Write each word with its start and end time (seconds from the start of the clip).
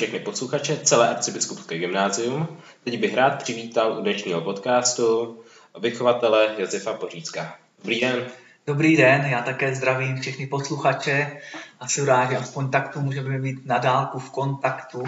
všechny 0.00 0.20
posluchače, 0.20 0.76
celé 0.76 1.08
arcibiskupské 1.08 1.78
gymnázium. 1.78 2.48
Teď 2.84 3.00
bych 3.00 3.14
rád 3.14 3.42
přivítal 3.42 3.98
u 3.98 4.00
dnešního 4.00 4.40
podcastu 4.40 5.38
vychovatele 5.80 6.54
Josefa 6.58 6.92
Pořícka. 6.92 7.54
Dobrý 7.78 8.00
den. 8.00 8.26
Dobrý 8.66 8.96
den, 8.96 9.26
já 9.26 9.42
také 9.42 9.74
zdravím 9.74 10.20
všechny 10.20 10.46
posluchače 10.46 11.40
a 11.80 11.88
jsem 11.88 12.04
rád, 12.04 12.30
že 12.30 12.36
aspoň 12.36 12.70
takto 12.70 13.00
můžeme 13.00 13.38
být 13.38 13.66
na 13.66 13.78
dálku 13.78 14.18
v 14.18 14.30
kontaktu. 14.30 15.02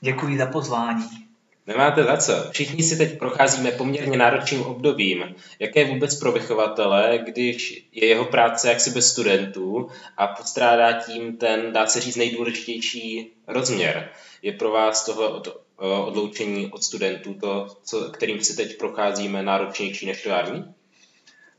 Děkuji 0.00 0.38
za 0.38 0.46
pozvání. 0.46 1.31
Nemáte 1.66 2.04
za 2.04 2.16
co. 2.16 2.50
Všichni 2.50 2.82
si 2.82 2.96
teď 2.96 3.18
procházíme 3.18 3.70
poměrně 3.70 4.18
náročným 4.18 4.62
obdobím. 4.62 5.34
Jaké 5.58 5.80
je 5.80 5.86
vůbec 5.86 6.14
pro 6.14 6.32
vychovatele, 6.32 7.18
když 7.24 7.86
je 7.92 8.06
jeho 8.06 8.24
práce 8.24 8.68
jaksi 8.68 8.90
bez 8.90 9.12
studentů 9.12 9.88
a 10.16 10.26
postrádá 10.26 10.92
tím 10.92 11.36
ten, 11.36 11.72
dá 11.72 11.86
se 11.86 12.00
říct, 12.00 12.16
nejdůležitější 12.16 13.32
rozměr? 13.46 14.08
Je 14.42 14.52
pro 14.52 14.70
vás 14.70 15.04
tohle 15.04 15.28
od, 15.28 15.48
eh, 15.48 15.84
odloučení 15.84 16.72
od 16.72 16.84
studentů, 16.84 17.34
to, 17.34 17.76
co, 17.84 18.00
kterým 18.10 18.44
si 18.44 18.56
teď 18.56 18.78
procházíme, 18.78 19.42
náročnější 19.42 20.06
než 20.06 20.22
to 20.22 20.28
jarní? 20.28 20.74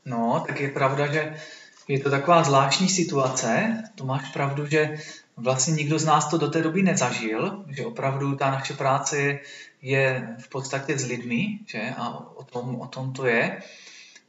No, 0.04 0.44
tak 0.46 0.60
je 0.60 0.68
pravda, 0.68 1.12
že 1.12 1.36
je 1.88 2.00
to 2.00 2.10
taková 2.10 2.42
zvláštní 2.42 2.88
situace. 2.88 3.82
To 3.94 4.04
máš 4.04 4.32
pravdu, 4.32 4.66
že 4.66 4.98
vlastně 5.36 5.74
nikdo 5.74 5.98
z 5.98 6.04
nás 6.04 6.30
to 6.30 6.38
do 6.38 6.50
té 6.50 6.62
doby 6.62 6.82
nezažil, 6.82 7.64
že 7.68 7.86
opravdu 7.86 8.36
ta 8.36 8.50
naše 8.50 8.74
práce 8.74 9.18
je 9.18 9.40
v 10.38 10.48
podstatě 10.48 10.98
s 10.98 11.04
lidmi, 11.04 11.58
že? 11.66 11.94
A 11.96 12.18
o 12.36 12.44
tom, 12.44 12.80
o 12.80 12.86
tom 12.86 13.12
to 13.12 13.26
je. 13.26 13.62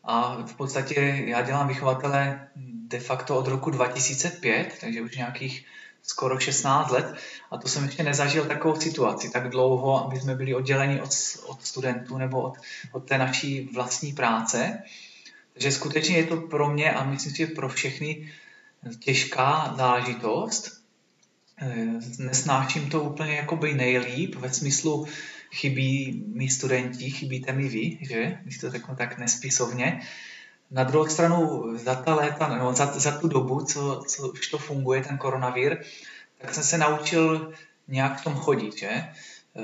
A 0.04 0.38
v 0.46 0.56
podstatě 0.56 1.24
já 1.28 1.42
dělám 1.42 1.68
vychovatele 1.68 2.48
de 2.88 3.00
facto 3.00 3.38
od 3.38 3.48
roku 3.48 3.70
2005, 3.70 4.78
takže 4.82 5.02
už 5.02 5.16
nějakých 5.16 5.66
skoro 6.04 6.40
16 6.40 6.92
let 6.92 7.16
a 7.52 7.58
to 7.58 7.68
jsem 7.68 7.84
ještě 7.84 8.04
nezažil 8.04 8.46
takovou 8.46 8.82
situaci 8.82 9.30
tak 9.30 9.50
dlouho, 9.50 10.06
aby 10.06 10.20
jsme 10.20 10.36
byli 10.36 10.56
odděleni 10.56 11.02
od, 11.02 11.10
od 11.46 11.66
studentů 11.66 12.18
nebo 12.18 12.42
od, 12.42 12.54
od 12.92 13.00
té 13.08 13.18
naší 13.18 13.70
vlastní 13.74 14.14
práce. 14.14 14.84
Takže 15.54 15.72
skutečně 15.72 16.18
je 16.18 16.24
to 16.24 16.38
pro 16.38 16.70
mě 16.70 16.94
a 16.94 17.04
myslím 17.04 17.32
si, 17.32 17.38
že 17.38 17.48
pro 17.48 17.70
všechny 17.70 18.32
těžká 19.00 19.74
záležitost. 19.78 20.82
Eh, 21.62 21.86
nesnáším 22.20 22.90
to 22.90 23.04
úplně 23.04 23.36
jakoby 23.36 23.74
nejlíp 23.74 24.36
ve 24.36 24.54
smyslu 24.54 25.08
chybí 25.56 26.24
mi 26.34 26.50
studenti, 26.50 27.10
chybíte 27.10 27.54
mi 27.54 27.70
vy, 27.70 27.98
že? 28.02 28.38
Když 28.44 28.58
to 28.58 28.72
řeknu 28.72 28.96
tak 28.96 29.18
nespisovně. 29.18 30.02
Na 30.72 30.84
druhou 30.84 31.08
stranu 31.08 31.64
za 31.78 31.96
ta 31.96 32.16
léta, 32.16 32.48
no, 32.48 32.74
za, 32.74 32.86
za 32.86 33.12
tu 33.20 33.28
dobu, 33.28 33.62
co, 33.62 34.04
co 34.08 34.28
už 34.28 34.48
to 34.48 34.58
funguje, 34.58 35.04
ten 35.04 35.18
koronavir, 35.18 35.84
tak 36.38 36.54
jsem 36.54 36.64
se 36.64 36.78
naučil 36.78 37.54
nějak 37.88 38.20
v 38.20 38.24
tom 38.24 38.34
chodit, 38.34 38.78
že? 38.78 38.90
Eh, 38.90 39.64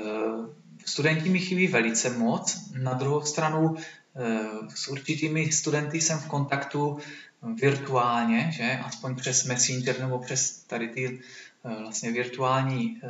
studenti 0.84 1.30
mi 1.30 1.38
chybí 1.38 1.66
velice 1.66 2.10
moc, 2.10 2.70
na 2.78 2.94
druhou 2.94 3.20
stranu 3.20 3.76
eh, 3.76 4.68
s 4.74 4.88
určitými 4.88 5.52
studenty 5.52 6.00
jsem 6.00 6.18
v 6.18 6.26
kontaktu 6.26 6.98
virtuálně, 7.42 8.50
že? 8.52 8.78
aspoň 8.84 9.16
přes 9.16 9.44
Messenger 9.44 10.00
nebo 10.00 10.18
přes 10.18 10.62
tady 10.66 10.88
ty 10.88 11.20
eh, 11.64 11.74
vlastně 11.80 12.12
virtuální 12.12 13.00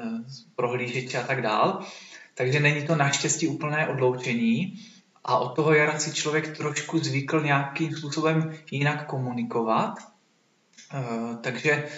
prohlížeče 0.56 1.18
a 1.18 1.26
tak 1.26 1.42
dál. 1.42 1.86
Takže 2.34 2.60
není 2.60 2.86
to 2.86 2.96
naštěstí 2.96 3.48
úplné 3.48 3.88
odloučení 3.88 4.80
a 5.24 5.38
od 5.38 5.48
toho 5.48 5.74
jara 5.74 5.98
si 5.98 6.12
člověk 6.12 6.56
trošku 6.56 6.98
zvykl 6.98 7.40
nějakým 7.40 7.96
způsobem 7.96 8.54
jinak 8.70 9.06
komunikovat. 9.06 9.94
Eh, 10.94 11.36
takže 11.40 11.88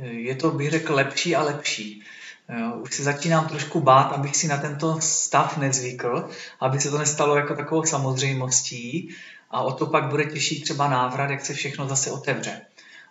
je 0.00 0.34
to, 0.34 0.50
bych 0.50 0.70
řekl, 0.70 0.94
lepší 0.94 1.36
a 1.36 1.42
lepší. 1.42 2.02
Eh, 2.48 2.74
už 2.74 2.94
se 2.94 3.02
začínám 3.02 3.48
trošku 3.48 3.80
bát, 3.80 4.12
abych 4.12 4.36
si 4.36 4.48
na 4.48 4.56
tento 4.56 5.00
stav 5.00 5.56
nezvykl, 5.56 6.28
aby 6.60 6.80
se 6.80 6.90
to 6.90 6.98
nestalo 6.98 7.36
jako 7.36 7.56
takovou 7.56 7.84
samozřejmostí 7.84 9.14
a 9.50 9.62
o 9.62 9.72
to 9.72 9.86
pak 9.86 10.08
bude 10.08 10.24
těžší 10.24 10.62
třeba 10.62 10.88
návrat, 10.88 11.30
jak 11.30 11.46
se 11.46 11.54
všechno 11.54 11.88
zase 11.88 12.10
otevře. 12.10 12.60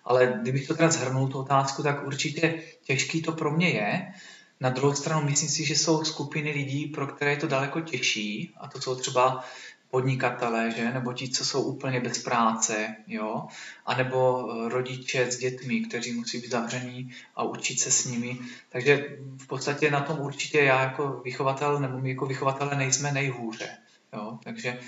Ale 0.05 0.33
kdybych 0.41 0.67
to 0.67 0.75
teda 0.75 0.89
zhrnul, 0.89 1.27
tu 1.27 1.39
otázku, 1.39 1.83
tak 1.83 2.07
určitě 2.07 2.63
těžký 2.83 3.21
to 3.21 3.31
pro 3.31 3.51
mě 3.51 3.69
je, 3.69 4.13
na 4.59 4.69
druhou 4.69 4.93
stranu 4.93 5.25
myslím 5.25 5.49
si, 5.49 5.65
že 5.65 5.75
jsou 5.75 6.03
skupiny 6.03 6.51
lidí, 6.51 6.85
pro 6.85 7.07
které 7.07 7.31
je 7.31 7.37
to 7.37 7.47
daleko 7.47 7.81
těžší, 7.81 8.53
a 8.57 8.67
to 8.67 8.81
jsou 8.81 8.95
třeba 8.95 9.43
podnikatelé, 9.89 10.71
že? 10.71 10.91
nebo 10.91 11.13
ti, 11.13 11.29
co 11.29 11.45
jsou 11.45 11.61
úplně 11.61 11.99
bez 11.99 12.23
práce, 12.23 12.95
jo? 13.07 13.47
a 13.85 13.95
nebo 13.95 14.49
eh, 14.51 14.69
rodiče 14.69 15.31
s 15.31 15.37
dětmi, 15.37 15.81
kteří 15.81 16.11
musí 16.11 16.37
být 16.41 16.51
zavření 16.51 17.11
a 17.35 17.43
učit 17.43 17.79
se 17.79 17.91
s 17.91 18.05
nimi. 18.05 18.39
Takže 18.69 19.17
v 19.37 19.47
podstatě 19.47 19.91
na 19.91 20.01
tom 20.01 20.19
určitě 20.19 20.59
já 20.59 20.81
jako 20.81 21.21
vychovatel 21.23 21.79
nebo 21.79 21.97
my 21.97 22.09
jako 22.09 22.25
vychovatele 22.25 22.75
nejsme 22.75 23.11
nejhůře. 23.11 23.69
Jo? 24.13 24.39
Takže 24.43 24.79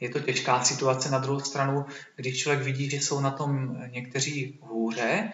je 0.00 0.08
to 0.08 0.20
těžká 0.20 0.64
situace. 0.64 1.10
Na 1.10 1.18
druhou 1.18 1.40
stranu, 1.40 1.84
když 2.16 2.38
člověk 2.38 2.62
vidí, 2.62 2.90
že 2.90 2.96
jsou 2.96 3.20
na 3.20 3.30
tom 3.30 3.76
někteří 3.90 4.58
hůře, 4.60 5.32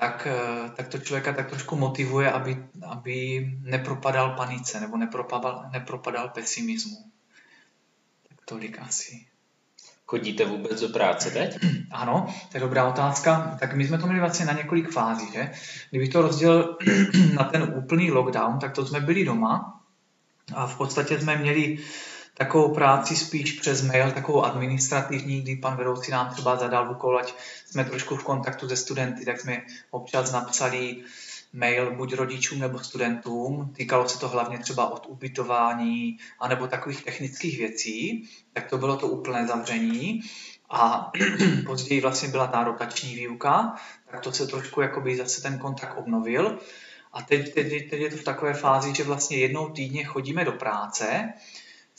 tak, 0.00 0.26
eh, 0.30 0.70
tak 0.76 0.88
to 0.88 0.98
člověka 0.98 1.32
tak 1.32 1.48
trošku 1.50 1.76
motivuje, 1.76 2.32
aby, 2.32 2.64
aby 2.86 3.46
nepropadal 3.60 4.30
panice 4.30 4.80
nebo 4.80 4.96
nepropadal, 4.96 5.64
nepropadal 5.72 6.28
pesimismu. 6.28 6.96
Tak 8.28 8.38
tolik 8.44 8.78
asi. 8.78 9.26
Chodíte 10.06 10.44
vůbec 10.44 10.80
do 10.80 10.88
práce 10.88 11.30
teď? 11.30 11.58
Ano, 11.90 12.34
to 12.50 12.56
je 12.56 12.60
dobrá 12.60 12.88
otázka. 12.88 13.56
Tak 13.60 13.74
my 13.74 13.86
jsme 13.86 13.98
to 13.98 14.06
měli 14.06 14.20
vlastně 14.20 14.46
na 14.46 14.52
několik 14.52 14.90
fází, 14.90 15.32
že? 15.32 15.50
Kdybych 15.90 16.08
to 16.08 16.22
rozdělil 16.22 16.78
na 17.34 17.44
ten 17.44 17.62
úplný 17.76 18.10
lockdown, 18.10 18.58
tak 18.58 18.72
to 18.74 18.86
jsme 18.86 19.00
byli 19.00 19.24
doma 19.24 19.80
a 20.54 20.66
v 20.66 20.76
podstatě 20.76 21.20
jsme 21.20 21.36
měli 21.36 21.78
takovou 22.38 22.74
práci 22.74 23.16
spíš 23.16 23.52
přes 23.52 23.82
mail, 23.82 24.12
takovou 24.12 24.42
administrativní, 24.42 25.42
kdy 25.42 25.56
pan 25.56 25.76
vedoucí 25.76 26.10
nám 26.10 26.30
třeba 26.30 26.56
zadal 26.56 26.90
úkol, 26.90 27.18
ať 27.18 27.34
jsme 27.66 27.84
trošku 27.84 28.16
v 28.16 28.24
kontaktu 28.24 28.68
se 28.68 28.76
studenty, 28.76 29.24
tak 29.24 29.40
jsme 29.40 29.62
občas 29.90 30.32
napsali 30.32 30.96
mail 31.52 31.96
buď 31.96 32.14
rodičům 32.14 32.58
nebo 32.58 32.78
studentům. 32.78 33.72
Týkalo 33.76 34.08
se 34.08 34.18
to 34.18 34.28
hlavně 34.28 34.58
třeba 34.58 34.92
od 34.92 35.06
ubytování 35.06 36.18
anebo 36.40 36.66
takových 36.66 37.04
technických 37.04 37.58
věcí. 37.58 38.28
Tak 38.52 38.70
to 38.70 38.78
bylo 38.78 38.96
to 38.96 39.08
úplné 39.08 39.46
zavření. 39.46 40.20
A 40.70 41.12
později 41.66 42.00
vlastně 42.00 42.28
byla 42.28 42.46
ta 42.46 42.64
rotační 42.64 43.14
výuka, 43.14 43.74
tak 44.10 44.20
to 44.20 44.32
se 44.32 44.46
trošku 44.46 44.80
jakoby 44.80 45.16
zase 45.16 45.42
ten 45.42 45.58
kontakt 45.58 45.98
obnovil. 45.98 46.58
A 47.12 47.22
teď, 47.22 47.54
teď, 47.54 47.90
teď 47.90 48.00
je 48.00 48.10
to 48.10 48.16
v 48.16 48.24
takové 48.24 48.54
fázi, 48.54 48.94
že 48.94 49.04
vlastně 49.04 49.36
jednou 49.36 49.68
týdně 49.68 50.04
chodíme 50.04 50.44
do 50.44 50.52
práce, 50.52 51.32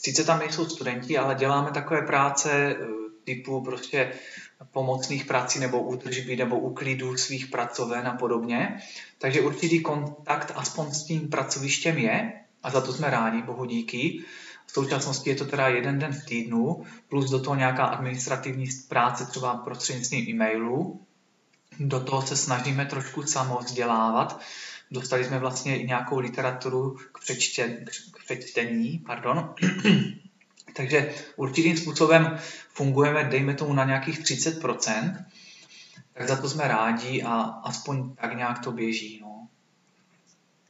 Sice 0.02 0.24
tam 0.24 0.38
nejsou 0.38 0.68
studenti, 0.68 1.18
ale 1.18 1.34
děláme 1.34 1.70
takové 1.70 2.02
práce 2.02 2.50
eh, 2.52 2.76
typu 3.24 3.60
prostě 3.60 4.12
pomocných 4.72 5.24
prací 5.24 5.58
nebo 5.58 5.82
údržby 5.82 6.36
nebo 6.36 6.58
úklidu 6.58 7.16
svých 7.16 7.46
pracoven 7.46 8.06
a 8.06 8.14
podobně. 8.16 8.80
Takže 9.18 9.40
určitý 9.40 9.82
kontakt 9.82 10.52
aspoň 10.54 10.92
s 10.92 11.04
tím 11.04 11.28
pracovištěm 11.28 11.98
je 11.98 12.32
a 12.62 12.70
za 12.70 12.80
to 12.80 12.92
jsme 12.92 13.10
rádi, 13.10 13.42
bohu 13.42 13.64
díky. 13.64 14.24
V 14.66 14.72
současnosti 14.72 15.30
je 15.30 15.36
to 15.36 15.44
teda 15.44 15.68
jeden 15.68 15.98
den 15.98 16.12
v 16.12 16.24
týdnu, 16.24 16.84
plus 17.08 17.30
do 17.30 17.40
toho 17.40 17.56
nějaká 17.56 17.84
administrativní 17.84 18.66
práce 18.88 19.26
třeba 19.26 19.56
prostřednictvím 19.56 20.28
e-mailu. 20.28 21.00
Do 21.80 22.00
toho 22.00 22.22
se 22.22 22.36
snažíme 22.36 22.86
trošku 22.86 23.22
samozdělávat. 23.22 24.40
Dostali 24.90 25.24
jsme 25.24 25.38
vlastně 25.38 25.80
i 25.80 25.86
nějakou 25.86 26.18
literaturu 26.18 26.96
k, 27.12 27.20
přečtě, 27.20 27.84
k 28.12 28.24
přečtení. 28.24 29.02
Pardon. 29.06 29.54
Takže 30.76 31.14
určitým 31.36 31.76
způsobem 31.76 32.38
fungujeme, 32.68 33.24
dejme 33.24 33.54
tomu, 33.54 33.72
na 33.72 33.84
nějakých 33.84 34.20
30%, 34.20 35.24
tak 36.12 36.28
za 36.28 36.36
to 36.36 36.48
jsme 36.48 36.68
rádi 36.68 37.22
a 37.22 37.40
aspoň 37.42 38.14
tak 38.14 38.36
nějak 38.36 38.64
to 38.64 38.72
běží. 38.72 39.18
No. 39.22 39.48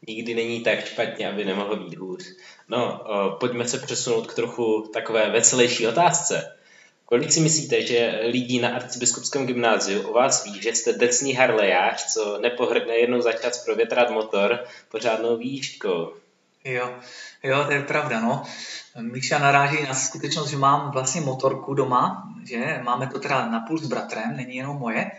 Nikdy 0.08 0.34
není 0.34 0.60
tak 0.60 0.84
špatně, 0.84 1.28
aby 1.28 1.44
nemohlo 1.44 1.76
být 1.76 1.98
hůř. 1.98 2.24
No, 2.68 3.04
pojďme 3.40 3.68
se 3.68 3.78
přesunout 3.78 4.26
k 4.26 4.34
trochu 4.34 4.90
takové 4.92 5.30
veselější 5.30 5.86
otázce. 5.86 6.56
Kolik 7.10 7.32
si 7.32 7.40
myslíte, 7.40 7.86
že 7.86 8.20
lidí 8.22 8.60
na 8.60 8.68
arcibiskupském 8.68 9.46
gymnáziu 9.46 10.08
o 10.08 10.12
vás 10.12 10.44
ví, 10.44 10.62
že 10.62 10.68
jste 10.68 10.92
decný 10.92 11.34
harlejář, 11.34 12.12
co 12.12 12.38
nepohrdne 12.38 12.94
jednou 12.94 13.20
za 13.20 13.32
čas 13.32 13.64
provětrat 13.64 14.10
motor 14.10 14.58
pořádnou 14.88 15.36
výškou? 15.36 16.12
Jo, 16.64 16.94
jo, 17.42 17.64
to 17.64 17.72
je 17.72 17.82
pravda, 17.82 18.20
no. 18.20 18.42
Míša 19.00 19.38
naráží 19.38 19.82
na 19.82 19.94
skutečnost, 19.94 20.50
že 20.50 20.56
mám 20.56 20.90
vlastně 20.90 21.20
motorku 21.20 21.74
doma, 21.74 22.28
že 22.44 22.80
máme 22.82 23.06
to 23.06 23.18
teda 23.18 23.46
napůl 23.46 23.78
s 23.78 23.88
bratrem, 23.88 24.36
není 24.36 24.56
jenom 24.56 24.76
moje. 24.76 25.10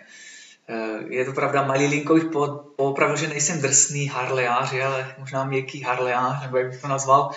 Eh, 0.69 1.03
je 1.09 1.25
to 1.25 1.33
pravda, 1.33 1.63
malý 1.63 1.87
Linko 1.87 2.13
už 2.13 2.23
po, 2.23 2.63
opravdu, 2.75 3.15
že 3.15 3.27
nejsem 3.27 3.61
drsný 3.61 4.07
harlejář, 4.07 4.73
ale 4.73 5.15
možná 5.17 5.43
měkký 5.43 5.81
harlejář, 5.81 6.41
nebo 6.41 6.57
jak 6.57 6.69
bych 6.69 6.81
to 6.81 6.87
nazval. 6.87 7.31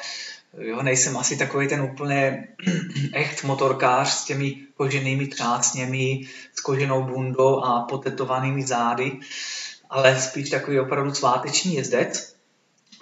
Jo, 0.59 0.83
nejsem 0.83 1.17
asi 1.17 1.37
takový 1.37 1.69
ten 1.69 1.83
úplně 1.83 2.49
echt 3.13 3.45
motorkář 3.45 4.09
s 4.09 4.25
těmi 4.25 4.57
koženými 4.77 5.27
třácněmi, 5.27 6.21
s 6.55 6.61
koženou 6.61 7.03
bundou 7.03 7.61
a 7.61 7.83
potetovanými 7.83 8.67
zády, 8.67 9.21
ale 9.91 10.21
spíš 10.21 10.51
takový 10.51 10.81
opravdu 10.81 11.15
sváteční 11.15 11.75
jezdec. 11.75 12.35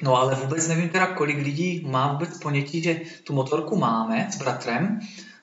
No 0.02 0.16
ale 0.16 0.34
vůbec 0.34 0.68
nevím 0.68 0.88
teda, 0.88 1.06
kolik 1.06 1.38
lidí 1.38 1.86
má 1.90 2.12
vůbec 2.12 2.38
ponětí, 2.38 2.82
že 2.82 3.00
tu 3.24 3.32
motorku 3.32 3.76
máme 3.76 4.28
s 4.32 4.36
bratrem. 4.36 5.00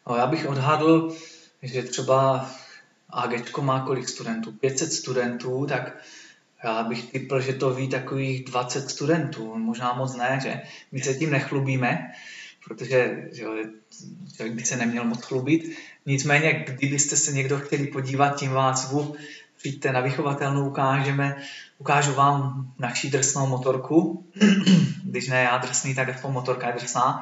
No, 0.07 0.15
já 0.15 0.27
bych 0.27 0.47
odhadl, 0.47 1.15
že 1.61 1.83
třeba 1.83 2.49
AG 3.09 3.57
má 3.57 3.85
kolik 3.85 4.09
studentů? 4.09 4.51
500 4.51 4.93
studentů, 4.93 5.65
tak 5.69 5.97
já 6.63 6.83
bych 6.83 7.11
typl, 7.11 7.41
že 7.41 7.53
to 7.53 7.73
ví 7.73 7.87
takových 7.87 8.43
20 8.43 8.89
studentů, 8.89 9.57
možná 9.57 9.93
moc 9.93 10.15
ne, 10.15 10.39
že 10.43 10.61
my 10.91 10.99
se 10.99 11.13
tím 11.13 11.31
nechlubíme, 11.31 12.11
protože 12.67 13.27
že 13.31 13.43
člověk 14.35 14.53
by 14.53 14.61
se 14.61 14.77
neměl 14.77 15.03
moc 15.03 15.25
chlubit. 15.25 15.77
Nicméně, 16.05 16.65
kdybyste 16.67 17.15
se 17.15 17.31
někdo 17.31 17.59
chtěli 17.59 17.87
podívat, 17.87 18.35
tím 18.35 18.51
vás 18.51 18.87
zvu, 18.87 19.15
přijďte 19.57 19.91
na 19.91 20.01
vychovatelnu, 20.01 20.67
ukážeme, 20.67 21.35
ukážu 21.77 22.13
vám 22.13 22.71
naší 22.79 23.09
drsnou 23.09 23.47
motorku, 23.47 24.25
když 25.03 25.27
ne 25.27 25.43
já 25.43 25.57
drsný, 25.57 25.95
tak 25.95 26.09
aspoň 26.09 26.31
motorka 26.31 26.67
je 26.67 26.73
drsná. 26.73 27.21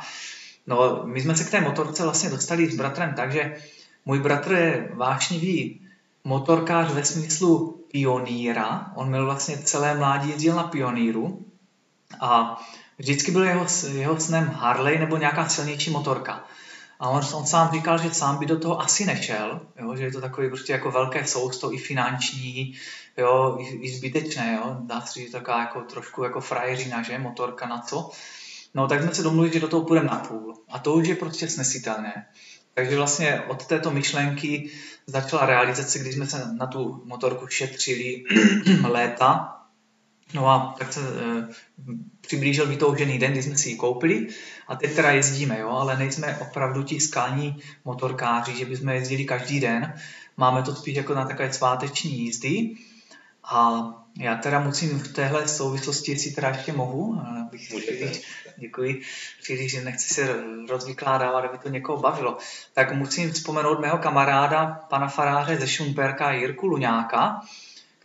No, 0.67 1.01
my 1.05 1.21
jsme 1.21 1.37
se 1.37 1.43
k 1.43 1.49
té 1.49 1.61
motorce 1.61 2.03
vlastně 2.03 2.29
dostali 2.29 2.71
s 2.71 2.75
bratrem 2.75 3.13
tak, 3.13 3.31
že 3.31 3.55
můj 4.05 4.19
bratr 4.19 4.53
je 4.53 4.89
vášnivý 4.93 5.86
motorkář 6.27 6.91
ve 6.91 7.05
smyslu 7.05 7.83
pionýra. 7.91 8.91
On 8.95 9.09
měl 9.09 9.25
vlastně 9.25 9.57
celé 9.57 9.95
mládí 9.95 10.29
jezdil 10.29 10.55
na 10.55 10.63
pioníru 10.63 11.45
a 12.19 12.61
vždycky 12.97 13.31
byl 13.31 13.43
jeho, 13.43 13.65
jeho 13.93 14.19
snem 14.19 14.47
Harley 14.47 14.99
nebo 14.99 15.17
nějaká 15.17 15.49
silnější 15.49 15.89
motorka. 15.91 16.43
A 16.99 17.09
on, 17.09 17.21
on 17.33 17.45
sám 17.45 17.71
říkal, 17.71 17.97
že 17.97 18.13
sám 18.13 18.37
by 18.37 18.45
do 18.45 18.59
toho 18.59 18.81
asi 18.81 19.05
nešel, 19.05 19.61
jo, 19.79 19.95
že 19.95 20.03
je 20.03 20.11
to 20.11 20.21
takový 20.21 20.47
prostě 20.47 20.73
jako 20.73 20.91
velké 20.91 21.25
sousto 21.25 21.73
i 21.73 21.77
finanční, 21.77 22.75
jo, 23.17 23.57
i, 23.59 23.63
i 23.63 23.97
zbytečné, 23.97 24.59
jo, 24.61 24.77
dá 24.79 25.01
se 25.01 25.19
říct 25.19 25.31
taková 25.31 25.59
jako 25.59 25.81
trošku 25.81 26.23
jako 26.23 26.41
frajeřina, 26.41 27.01
že, 27.01 27.19
motorka 27.19 27.67
na 27.67 27.81
co. 27.81 28.11
No 28.73 28.87
tak 28.87 29.01
jsme 29.01 29.15
se 29.15 29.23
domluvili, 29.23 29.53
že 29.53 29.59
do 29.59 29.67
toho 29.67 29.83
půjdeme 29.83 30.09
na 30.09 30.19
půl. 30.19 30.53
A 30.69 30.79
to 30.79 30.93
už 30.93 31.07
je 31.07 31.15
prostě 31.15 31.49
snesitelné. 31.49 32.25
Takže 32.77 32.95
vlastně 32.95 33.41
od 33.41 33.65
této 33.65 33.91
myšlenky 33.91 34.69
začala 35.07 35.45
realizace, 35.45 35.99
když 35.99 36.15
jsme 36.15 36.27
se 36.27 36.53
na 36.53 36.67
tu 36.67 37.01
motorku 37.05 37.47
šetřili 37.47 38.23
léta. 38.89 39.57
No 40.33 40.47
a 40.47 40.75
tak 40.79 40.93
se 40.93 41.01
e, 41.01 41.47
přiblížil 42.21 42.65
vytoužený 42.65 43.19
den, 43.19 43.31
kdy 43.31 43.43
jsme 43.43 43.57
si 43.57 43.69
ji 43.69 43.75
koupili 43.75 44.27
a 44.67 44.75
teď 44.75 44.95
teda 44.95 45.11
jezdíme, 45.11 45.59
jo, 45.59 45.69
ale 45.69 45.97
nejsme 45.97 46.37
opravdu 46.37 46.83
ti 46.83 46.99
skalní 46.99 47.57
motorkáři, 47.85 48.57
že 48.57 48.65
bychom 48.65 48.89
jezdili 48.89 49.25
každý 49.25 49.59
den. 49.59 49.93
Máme 50.37 50.63
to 50.63 50.75
spíš 50.75 50.95
jako 50.95 51.13
na 51.13 51.25
takové 51.25 51.53
sváteční 51.53 52.19
jízdy. 52.19 52.75
A 53.49 53.93
já 54.19 54.35
teda 54.35 54.59
musím 54.59 54.99
v 54.99 55.13
téhle 55.13 55.47
souvislosti, 55.47 56.11
jestli 56.11 56.31
teda 56.31 56.47
ještě 56.47 56.73
mohu, 56.73 57.21
bych 57.51 57.67
příliš, 57.67 58.21
děkuji, 58.57 59.01
příliš 59.41 59.83
nechci 59.83 60.13
se 60.13 60.43
rozvykládávat, 60.69 61.45
aby 61.45 61.57
to 61.57 61.69
někoho 61.69 62.01
bavilo, 62.01 62.37
tak 62.73 62.91
musím 62.91 63.31
vzpomenout 63.31 63.79
mého 63.79 63.97
kamaráda, 63.97 64.85
pana 64.89 65.07
faráře 65.07 65.57
ze 65.57 65.67
Šumperka 65.67 66.31
Jirku 66.31 66.67
Luňáka, 66.67 67.41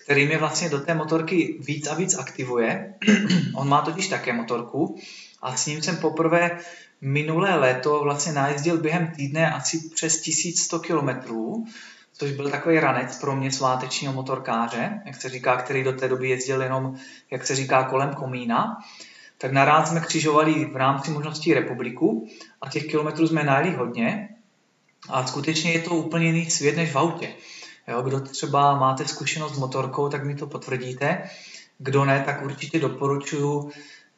který 0.04 0.26
mě 0.26 0.38
vlastně 0.38 0.68
do 0.68 0.80
té 0.80 0.94
motorky 0.94 1.58
víc 1.60 1.86
a 1.86 1.94
víc 1.94 2.14
aktivuje. 2.14 2.94
On 3.54 3.68
má 3.68 3.82
totiž 3.82 4.08
také 4.08 4.32
motorku 4.32 4.98
a 5.42 5.56
s 5.56 5.66
ním 5.66 5.82
jsem 5.82 5.96
poprvé 5.96 6.58
minulé 7.00 7.54
léto 7.54 8.00
vlastně 8.02 8.32
najezdil 8.32 8.78
během 8.78 9.06
týdne 9.16 9.52
asi 9.52 9.90
přes 9.94 10.20
1100 10.20 10.78
kilometrů 10.78 11.66
což 12.12 12.32
byl 12.32 12.50
takový 12.50 12.80
ranec 12.80 13.18
pro 13.18 13.36
mě 13.36 13.52
svátečního 13.52 14.12
motorkáře, 14.12 15.02
jak 15.06 15.16
se 15.16 15.28
říká, 15.28 15.56
který 15.56 15.84
do 15.84 15.92
té 15.92 16.08
doby 16.08 16.28
jezdil 16.28 16.62
jenom, 16.62 16.94
jak 17.30 17.46
se 17.46 17.54
říká, 17.54 17.84
kolem 17.84 18.14
komína. 18.14 18.78
Tak 19.38 19.52
naráz 19.52 19.88
jsme 19.88 20.00
křižovali 20.00 20.64
v 20.64 20.76
rámci 20.76 21.10
možností 21.10 21.54
republiku 21.54 22.28
a 22.60 22.70
těch 22.70 22.86
kilometrů 22.86 23.28
jsme 23.28 23.44
najeli 23.44 23.76
hodně 23.76 24.28
a 25.08 25.26
skutečně 25.26 25.72
je 25.72 25.80
to 25.80 25.90
úplně 25.90 26.26
jiný 26.26 26.50
svět 26.50 26.76
než 26.76 26.92
v 26.92 26.98
autě. 26.98 27.28
Jo, 27.88 28.02
kdo 28.02 28.20
třeba 28.20 28.78
máte 28.78 29.08
zkušenost 29.08 29.54
s 29.54 29.58
motorkou, 29.58 30.08
tak 30.08 30.24
mi 30.24 30.34
to 30.34 30.46
potvrdíte. 30.46 31.30
Kdo 31.78 32.04
ne, 32.04 32.22
tak 32.26 32.42
určitě 32.42 32.78
doporučuji, 32.78 33.70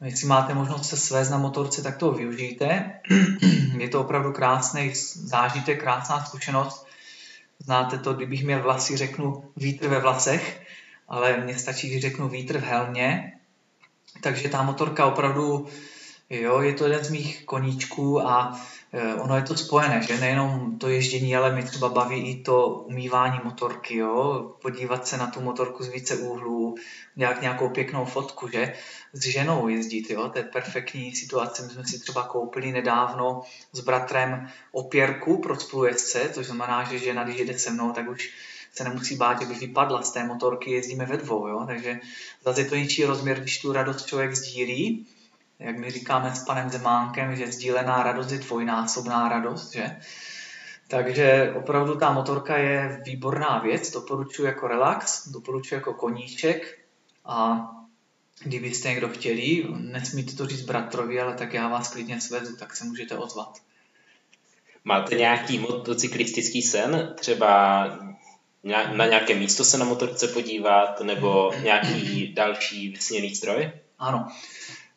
jestli 0.05 0.27
máte 0.27 0.55
možnost 0.55 0.89
se 0.89 0.97
svést 0.97 1.31
na 1.31 1.39
motorce, 1.39 1.83
tak 1.83 1.97
to 1.97 2.13
využijte. 2.13 2.93
Je 3.79 3.89
to 3.89 4.01
opravdu 4.01 4.33
krásný 4.33 4.93
zážitek, 5.15 5.81
krásná 5.81 6.25
zkušenost 6.25 6.87
Znáte 7.65 7.99
to, 7.99 8.15
kdybych 8.15 8.45
měl 8.45 8.63
vlasy, 8.63 8.97
řeknu 8.97 9.45
vítr 9.57 9.89
ve 9.89 10.01
vlasech, 10.01 10.67
ale 11.09 11.37
mně 11.37 11.59
stačí, 11.59 11.91
když 11.91 12.03
řeknu 12.03 12.29
vítr 12.29 12.59
v 12.59 12.63
helmě. 12.63 13.33
Takže 14.21 14.49
ta 14.49 14.63
motorka 14.63 15.07
opravdu, 15.07 15.67
jo, 16.31 16.61
je 16.61 16.73
to 16.73 16.85
jeden 16.85 17.05
z 17.05 17.11
mých 17.11 17.45
koníčků 17.45 18.27
a 18.27 18.61
ono 19.21 19.37
je 19.37 19.43
to 19.43 19.57
spojené, 19.57 20.03
že 20.03 20.21
nejenom 20.21 20.79
to 20.79 20.89
ježdění, 20.89 21.37
ale 21.37 21.55
mi 21.55 21.63
třeba 21.63 21.89
baví 21.89 22.31
i 22.31 22.43
to 22.43 22.69
umývání 22.69 23.41
motorky, 23.45 23.97
jo, 23.97 24.53
podívat 24.63 25.07
se 25.07 25.17
na 25.17 25.27
tu 25.27 25.41
motorku 25.41 25.85
z 25.85 25.89
více 25.89 26.17
úhlů, 26.17 26.75
nějak 27.17 27.43
nějakou 27.43 27.69
pěknou 27.69 28.05
fotku, 28.05 28.49
že 28.49 28.73
s 29.13 29.27
ženou 29.27 29.69
jezdit, 29.69 30.11
jo, 30.11 30.29
to 30.29 30.39
je 30.39 30.45
perfektní 30.45 31.15
situace. 31.15 31.63
My 31.63 31.71
jsme 31.71 31.85
si 31.85 31.99
třeba 31.99 32.23
koupili 32.23 32.73
nedávno 32.73 33.43
s 33.73 33.81
bratrem 33.81 34.49
opěrku 34.73 35.39
pro 35.39 35.61
spolujezdce, 35.61 36.31
což 36.33 36.47
znamená, 36.47 36.85
že 36.85 36.99
žena, 36.99 37.25
když 37.25 37.39
jede 37.39 37.59
se 37.59 37.71
mnou, 37.71 37.93
tak 37.93 38.09
už 38.09 38.31
se 38.75 38.85
nemusí 38.85 39.17
bát, 39.17 39.41
že 39.41 39.47
by 39.47 39.55
vypadla 39.55 40.03
z 40.03 40.11
té 40.11 40.25
motorky, 40.25 40.71
jezdíme 40.71 41.07
ve 41.07 41.17
dvou, 41.17 41.49
jo? 41.49 41.65
takže 41.67 42.01
zase 42.45 42.61
je 42.61 42.65
to 42.65 42.77
něčí 42.77 43.05
rozměr, 43.05 43.41
když 43.41 43.59
tu 43.59 43.73
radost 43.73 44.07
člověk 44.07 44.37
sdílí, 44.37 45.07
jak 45.59 45.79
my 45.79 45.91
říkáme 45.91 46.35
s 46.35 46.45
panem 46.45 46.71
Zemánkem, 46.71 47.37
že 47.37 47.53
sdílená 47.53 48.03
radost 48.03 48.33
je 48.33 48.39
dvojnásobná 48.39 49.29
radost, 49.29 49.73
že? 49.73 49.97
Takže 50.89 51.53
opravdu 51.57 51.97
ta 51.97 52.13
motorka 52.13 52.57
je 52.57 53.03
výborná 53.05 53.59
věc, 53.59 53.91
doporučuji 53.91 54.45
jako 54.45 54.69
relax, 54.69 55.29
doporučuji 55.29 55.75
jako 55.75 55.95
koníček 55.95 56.79
a 57.25 57.69
kdybyste 58.43 58.89
někdo 58.89 59.09
chtěli, 59.09 59.67
nesmíte 59.77 60.33
to 60.33 60.47
říct 60.47 60.63
bratrovi, 60.63 61.21
ale 61.21 61.35
tak 61.35 61.55
já 61.55 61.69
vás 61.69 61.89
klidně 61.89 62.21
svezu, 62.21 62.57
tak 62.57 62.77
se 62.77 62.85
můžete 62.85 63.19
ozvat. 63.19 63.59
Máte 64.85 65.15
nějaký 65.15 65.59
motocyklistický 65.59 66.63
sen? 66.63 67.15
Třeba 67.21 67.85
na 68.97 69.07
nějaké 69.07 69.35
místo 69.35 69.65
se 69.65 69.79
na 69.79 69.85
motorce 69.85 70.29
podívat, 70.29 71.01
nebo 71.01 71.53
nějaký 71.63 72.33
další 72.35 72.89
vysněný 72.89 73.35
stroj? 73.35 73.73
Ano. 73.99 74.29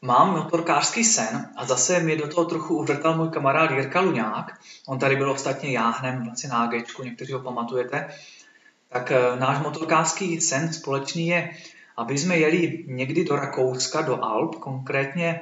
Mám 0.01 0.31
motorkářský 0.31 1.03
sen 1.03 1.49
a 1.55 1.65
zase 1.65 1.99
mě 1.99 2.15
do 2.15 2.27
toho 2.27 2.45
trochu 2.45 2.77
uvrtal 2.77 3.17
můj 3.17 3.29
kamarád 3.29 3.71
Jirka 3.71 4.01
Luňák. 4.01 4.59
On 4.87 4.99
tady 4.99 5.15
byl 5.15 5.31
ostatně 5.31 5.71
jáhnem 5.71 6.23
vlastně 6.23 6.49
na 6.49 6.57
AGčku, 6.57 7.03
někteří 7.03 7.33
ho 7.33 7.39
pamatujete. 7.39 8.09
Tak 8.89 9.11
eh, 9.11 9.39
náš 9.39 9.63
motorkářský 9.63 10.41
sen 10.41 10.73
společný 10.73 11.27
je 11.27 11.57
aby 11.97 12.17
jsme 12.17 12.37
jeli 12.37 12.83
někdy 12.87 13.23
do 13.23 13.35
Rakouska, 13.35 14.01
do 14.01 14.23
Alp, 14.23 14.55
konkrétně 14.55 15.41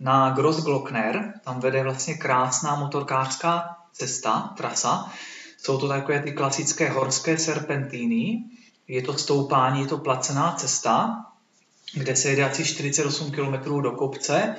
na 0.00 0.30
Grossglockner, 0.30 1.40
tam 1.44 1.60
vede 1.60 1.82
vlastně 1.82 2.14
krásná 2.14 2.76
motorkářská 2.76 3.76
cesta, 3.92 4.54
trasa. 4.56 5.12
Jsou 5.58 5.78
to 5.78 5.88
takové 5.88 6.20
ty 6.20 6.32
klasické 6.32 6.88
horské 6.88 7.38
serpentíny, 7.38 8.44
je 8.88 9.02
to 9.02 9.18
stoupání, 9.18 9.80
je 9.80 9.86
to 9.86 9.98
placená 9.98 10.52
cesta, 10.52 11.26
kde 11.92 12.16
se 12.16 12.28
jede 12.28 12.44
asi 12.44 12.64
48 12.64 13.30
km 13.30 13.80
do 13.82 13.92
kopce. 13.92 14.54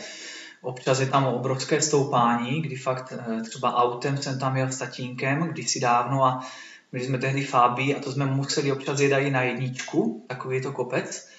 Občas 0.61 0.99
je 0.99 1.05
tam 1.05 1.25
obrovské 1.25 1.81
stoupání, 1.81 2.61
kdy 2.61 2.75
fakt 2.75 3.13
eh, 3.13 3.41
třeba 3.41 3.75
autem 3.75 4.17
jsem 4.17 4.39
tam 4.39 4.57
jel 4.57 4.71
s 4.71 4.77
tatínkem 4.77 5.39
kdysi 5.39 5.79
dávno 5.79 6.25
a 6.25 6.45
my 6.91 7.01
jsme 7.01 7.17
tehdy 7.17 7.45
Fábí 7.45 7.95
a 7.95 7.99
to 7.99 8.11
jsme 8.11 8.25
museli 8.25 8.71
občas 8.71 8.99
i 8.99 9.29
na 9.29 9.41
jedničku, 9.41 10.25
takový 10.27 10.55
je 10.55 10.61
to 10.61 10.71
kopec. 10.71 11.29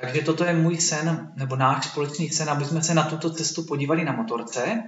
Takže 0.00 0.22
toto 0.22 0.44
je 0.44 0.52
můj 0.52 0.76
sen, 0.76 1.32
nebo 1.36 1.56
náš 1.56 1.84
společný 1.84 2.30
sen, 2.30 2.50
aby 2.50 2.64
jsme 2.64 2.82
se 2.82 2.94
na 2.94 3.02
tuto 3.02 3.30
cestu 3.30 3.62
podívali 3.62 4.04
na 4.04 4.12
motorce. 4.12 4.82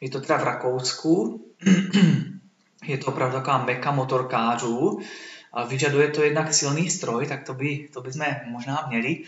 Je 0.00 0.10
to 0.10 0.20
teda 0.20 0.38
v 0.38 0.44
Rakousku, 0.44 1.44
je 2.86 2.98
to 2.98 3.06
opravdu 3.06 3.36
taková 3.36 3.64
meka 3.64 3.92
motorkářů, 3.92 5.00
a 5.52 5.64
vyžaduje 5.64 6.08
to 6.08 6.22
jednak 6.22 6.54
silný 6.54 6.90
stroj, 6.90 7.26
tak 7.26 7.42
to 7.42 7.54
by, 7.54 7.88
to 7.92 8.00
by 8.00 8.12
jsme 8.12 8.44
možná 8.46 8.84
měli, 8.88 9.24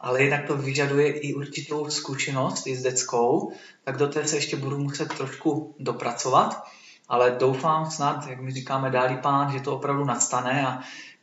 ale 0.00 0.22
jednak 0.22 0.46
to 0.46 0.56
vyžaduje 0.56 1.12
i 1.12 1.34
určitou 1.34 1.90
zkušenost 1.90 2.66
i 2.66 2.76
s 2.76 2.82
deckou, 2.82 3.52
tak 3.84 3.96
do 3.96 4.08
té 4.08 4.24
se 4.24 4.36
ještě 4.36 4.56
budu 4.56 4.78
muset 4.78 5.14
trošku 5.14 5.74
dopracovat, 5.78 6.64
ale 7.08 7.36
doufám 7.38 7.90
snad, 7.90 8.26
jak 8.26 8.40
my 8.40 8.52
říkáme, 8.52 8.90
dálí 8.90 9.16
pán, 9.16 9.52
že 9.52 9.60
to 9.60 9.76
opravdu 9.76 10.04
nastane 10.04 10.66
a 10.66 10.80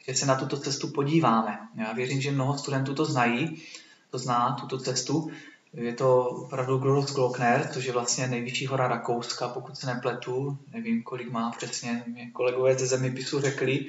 že 0.07 0.15
se 0.15 0.25
na 0.25 0.35
tuto 0.35 0.57
cestu 0.57 0.87
podíváme. 0.87 1.59
Já 1.75 1.93
věřím, 1.93 2.21
že 2.21 2.31
mnoho 2.31 2.57
studentů 2.57 2.93
to 2.93 3.05
znají, 3.05 3.63
to 4.11 4.17
zná 4.17 4.57
tuto 4.59 4.77
cestu. 4.77 5.31
Je 5.73 5.93
to 5.93 6.25
opravdu 6.25 6.77
Grossglockner, 6.77 7.69
což 7.73 7.85
je 7.85 7.93
vlastně 7.93 8.27
nejvyšší 8.27 8.65
hora 8.65 8.87
Rakouska, 8.87 9.47
pokud 9.47 9.77
se 9.77 9.87
nepletu. 9.87 10.57
Nevím, 10.73 11.03
kolik 11.03 11.31
má 11.31 11.51
přesně, 11.51 12.03
mě 12.07 12.31
kolegové 12.31 12.75
ze 12.75 12.87
zeměpisu 12.87 13.41
řekli. 13.41 13.85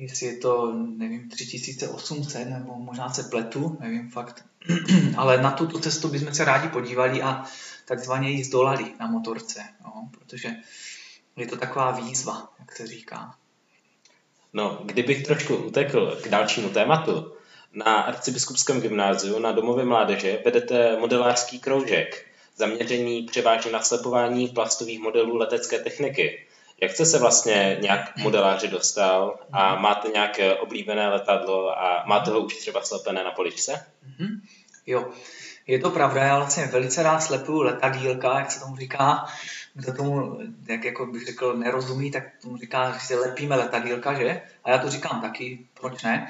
Jestli 0.00 0.26
je 0.26 0.36
to, 0.36 0.72
nevím, 0.74 1.28
3800, 1.28 2.48
nebo 2.48 2.74
možná 2.74 3.10
se 3.12 3.22
pletu, 3.22 3.76
nevím 3.80 4.10
fakt. 4.10 4.44
Ale 5.16 5.42
na 5.42 5.50
tuto 5.50 5.78
cestu 5.78 6.08
bychom 6.08 6.34
se 6.34 6.44
rádi 6.44 6.68
podívali 6.68 7.22
a 7.22 7.44
takzvaně 7.84 8.30
ji 8.30 8.44
zdolali 8.44 8.94
na 9.00 9.06
motorce, 9.06 9.60
no, 9.84 10.10
protože 10.18 10.56
je 11.36 11.46
to 11.46 11.56
taková 11.56 11.90
výzva, 11.90 12.52
jak 12.58 12.76
se 12.76 12.86
říká. 12.86 13.34
No, 14.52 14.80
kdybych 14.84 15.22
trošku 15.22 15.56
utekl 15.56 16.18
k 16.22 16.28
dalšímu 16.28 16.68
tématu, 16.68 17.32
na 17.72 18.00
arcibiskupském 18.00 18.80
gymnáziu 18.80 19.38
na 19.38 19.52
domově 19.52 19.84
mládeže 19.84 20.42
vedete 20.44 20.96
modelářský 20.96 21.58
kroužek, 21.58 22.26
zaměření 22.56 23.22
převážně 23.22 23.72
na 23.72 23.82
slepování 23.82 24.48
plastových 24.48 25.00
modelů 25.00 25.36
letecké 25.36 25.78
techniky. 25.78 26.46
Jak 26.82 26.90
jste 26.90 27.06
se 27.06 27.18
vlastně 27.18 27.78
nějak 27.80 28.16
modeláři 28.16 28.68
dostal 28.68 29.38
a 29.52 29.74
máte 29.76 30.08
nějaké 30.08 30.54
oblíbené 30.54 31.08
letadlo 31.08 31.78
a 31.78 32.04
máte 32.06 32.30
ho 32.30 32.40
už 32.40 32.56
třeba 32.56 32.82
slepené 32.82 33.24
na 33.24 33.30
poličce? 33.30 33.86
Mm-hmm. 34.08 34.40
Jo, 34.86 35.10
je 35.66 35.78
to 35.78 35.90
pravda, 35.90 36.24
já 36.24 36.36
vlastně 36.36 36.66
velice 36.66 37.02
rád 37.02 37.20
slepuju 37.20 37.60
letadílka, 37.60 38.38
jak 38.38 38.50
se 38.50 38.60
tomu 38.60 38.76
říká. 38.76 39.24
Kdo 39.74 39.92
tomu, 39.92 40.38
jak 40.68 40.84
jako 40.84 41.06
bych 41.06 41.26
řekl, 41.26 41.56
nerozumí, 41.56 42.10
tak 42.10 42.24
tomu 42.42 42.56
říká, 42.56 42.92
že 42.92 43.00
si 43.00 43.14
lepíme 43.14 43.56
letadílka, 43.56 44.14
že? 44.14 44.42
A 44.64 44.70
já 44.70 44.78
to 44.78 44.90
říkám 44.90 45.20
taky, 45.20 45.66
proč 45.80 46.02
ne? 46.02 46.26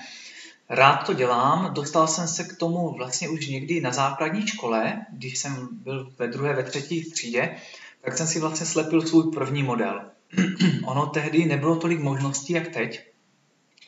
Rád 0.69 0.97
to 0.97 1.13
dělám, 1.13 1.75
dostal 1.75 2.07
jsem 2.07 2.29
se 2.29 2.45
k 2.45 2.57
tomu 2.57 2.95
vlastně 2.95 3.29
už 3.29 3.47
někdy 3.47 3.81
na 3.81 3.93
základní 3.93 4.47
škole, 4.47 5.07
když 5.13 5.39
jsem 5.39 5.69
byl 5.71 6.13
ve 6.19 6.29
druhé, 6.29 6.55
ve 6.55 6.63
třetí 6.63 7.11
třídě, 7.11 7.57
tak 8.01 8.19
jsem 8.19 8.27
si 8.27 8.41
vlastně 8.41 8.67
slepil 8.67 9.03
svůj 9.03 9.33
první 9.33 9.63
model. 9.63 10.11
ono 10.85 11.07
tehdy 11.07 11.45
nebylo 11.45 11.77
tolik 11.77 12.01
možností, 12.01 12.53
jak 12.53 12.69
teď, 12.69 13.11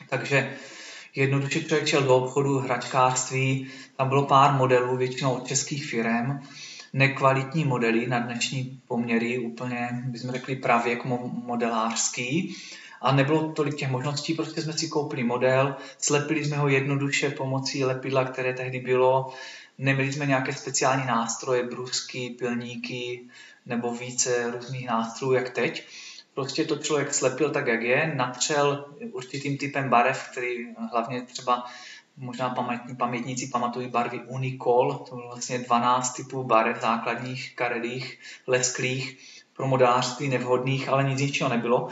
takže 0.09 0.53
jednoduše 1.15 1.63
člověk 1.63 1.87
šel 1.87 2.03
do 2.03 2.17
obchodu, 2.17 2.59
hračkářství, 2.59 3.67
tam 3.97 4.09
bylo 4.09 4.25
pár 4.25 4.53
modelů, 4.53 4.97
většinou 4.97 5.33
od 5.33 5.47
českých 5.47 5.85
firm, 5.85 6.39
nekvalitní 6.93 7.65
modely 7.65 8.07
na 8.07 8.19
dnešní 8.19 8.81
poměry, 8.87 9.39
úplně, 9.39 9.89
bychom 10.05 10.31
řekli, 10.31 10.55
pravěk 10.55 11.05
modelářský. 11.45 12.55
A 13.01 13.11
nebylo 13.11 13.51
tolik 13.51 13.75
těch 13.75 13.89
možností, 13.89 14.33
prostě 14.33 14.61
jsme 14.61 14.73
si 14.73 14.87
koupili 14.87 15.23
model, 15.23 15.75
slepili 15.97 16.45
jsme 16.45 16.57
ho 16.57 16.67
jednoduše 16.67 17.29
pomocí 17.29 17.83
lepidla, 17.83 18.25
které 18.25 18.53
tehdy 18.53 18.79
bylo, 18.79 19.33
neměli 19.77 20.13
jsme 20.13 20.25
nějaké 20.25 20.53
speciální 20.53 21.05
nástroje, 21.05 21.63
brusky, 21.63 22.29
pilníky 22.29 23.21
nebo 23.65 23.93
více 23.93 24.51
různých 24.51 24.87
nástrojů, 24.87 25.33
jak 25.33 25.49
teď. 25.49 25.87
Prostě 26.33 26.65
to 26.65 26.77
člověk 26.77 27.13
slepil 27.13 27.49
tak, 27.49 27.67
jak 27.67 27.81
je, 27.81 28.13
natřel 28.15 28.85
určitým 29.11 29.57
typem 29.57 29.89
barev, 29.89 30.29
který 30.31 30.73
hlavně 30.91 31.21
třeba 31.21 31.65
možná 32.17 32.49
pamětní, 32.49 32.95
pamětníci 32.95 33.47
pamatují 33.47 33.87
barvy 33.87 34.21
Unicol, 34.27 34.93
to 35.09 35.15
bylo 35.15 35.27
vlastně 35.27 35.59
12 35.59 36.13
typů 36.13 36.43
barev 36.43 36.81
základních, 36.81 37.55
karedých, 37.55 38.19
lesklých, 38.47 39.17
pro 39.55 39.67
modářství 39.67 40.29
nevhodných, 40.29 40.89
ale 40.89 41.03
nic 41.03 41.19
ničeho 41.19 41.49
nebylo. 41.49 41.87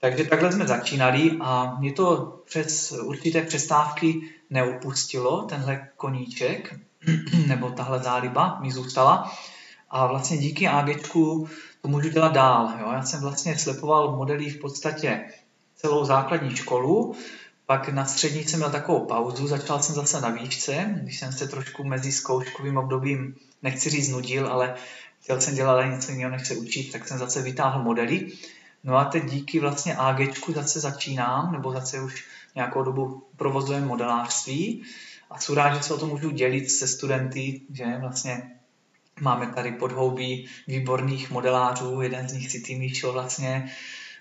Takže 0.00 0.24
takhle 0.24 0.52
jsme 0.52 0.66
začínali 0.66 1.30
a 1.40 1.76
mě 1.78 1.92
to 1.92 2.36
přes 2.44 2.92
určité 2.92 3.42
přestávky 3.42 4.20
neupustilo, 4.50 5.42
tenhle 5.42 5.88
koníček, 5.96 6.74
nebo 7.46 7.70
tahle 7.70 7.98
záliba 7.98 8.58
mi 8.60 8.72
zůstala. 8.72 9.32
A 9.90 10.06
vlastně 10.06 10.38
díky 10.38 10.68
AGčku 10.68 11.48
to 11.82 11.88
můžu 11.88 12.08
dělat 12.08 12.32
dál. 12.32 12.72
Jo? 12.80 12.92
Já 12.92 13.02
jsem 13.02 13.20
vlastně 13.20 13.58
slepoval 13.58 14.16
modely 14.16 14.50
v 14.50 14.60
podstatě 14.60 15.24
celou 15.76 16.04
základní 16.04 16.56
školu, 16.56 17.14
pak 17.66 17.88
na 17.88 18.04
střední 18.04 18.44
jsem 18.44 18.60
měl 18.60 18.70
takovou 18.70 19.04
pauzu, 19.04 19.46
začal 19.46 19.82
jsem 19.82 19.94
zase 19.94 20.20
na 20.20 20.28
výšce, 20.28 20.94
když 21.02 21.18
jsem 21.18 21.32
se 21.32 21.48
trošku 21.48 21.84
mezi 21.84 22.12
zkouškovým 22.12 22.76
obdobím, 22.76 23.36
nechci 23.62 23.90
říct 23.90 24.08
nudil, 24.08 24.46
ale 24.46 24.74
chtěl 25.20 25.40
jsem 25.40 25.54
dělat 25.54 25.84
něco 25.84 26.12
jiného, 26.12 26.30
než 26.30 26.48
se 26.48 26.56
učit, 26.56 26.92
tak 26.92 27.08
jsem 27.08 27.18
zase 27.18 27.42
vytáhl 27.42 27.82
modely. 27.82 28.32
No 28.84 28.96
a 28.96 29.04
teď 29.04 29.24
díky 29.24 29.60
vlastně 29.60 29.96
AGčku 29.96 30.52
zase 30.52 30.80
začínám, 30.80 31.52
nebo 31.52 31.72
zase 31.72 32.00
už 32.00 32.24
nějakou 32.54 32.82
dobu 32.82 33.22
provozujeme 33.36 33.86
modelářství 33.86 34.82
a 35.30 35.38
jsou 35.38 35.54
rád, 35.54 35.76
že 35.76 35.82
se 35.82 35.94
o 35.94 35.98
tom 35.98 36.08
můžu 36.08 36.30
dělit 36.30 36.70
se 36.70 36.88
studenty, 36.88 37.60
že 37.72 37.84
vlastně 38.00 38.59
máme 39.20 39.46
tady 39.46 39.72
podhoubí 39.72 40.48
výborných 40.66 41.30
modelářů, 41.30 42.00
jeden 42.00 42.28
z 42.28 42.32
nich 42.32 42.48
City 42.48 42.74
Míšo 42.74 43.12
vlastně, 43.12 43.70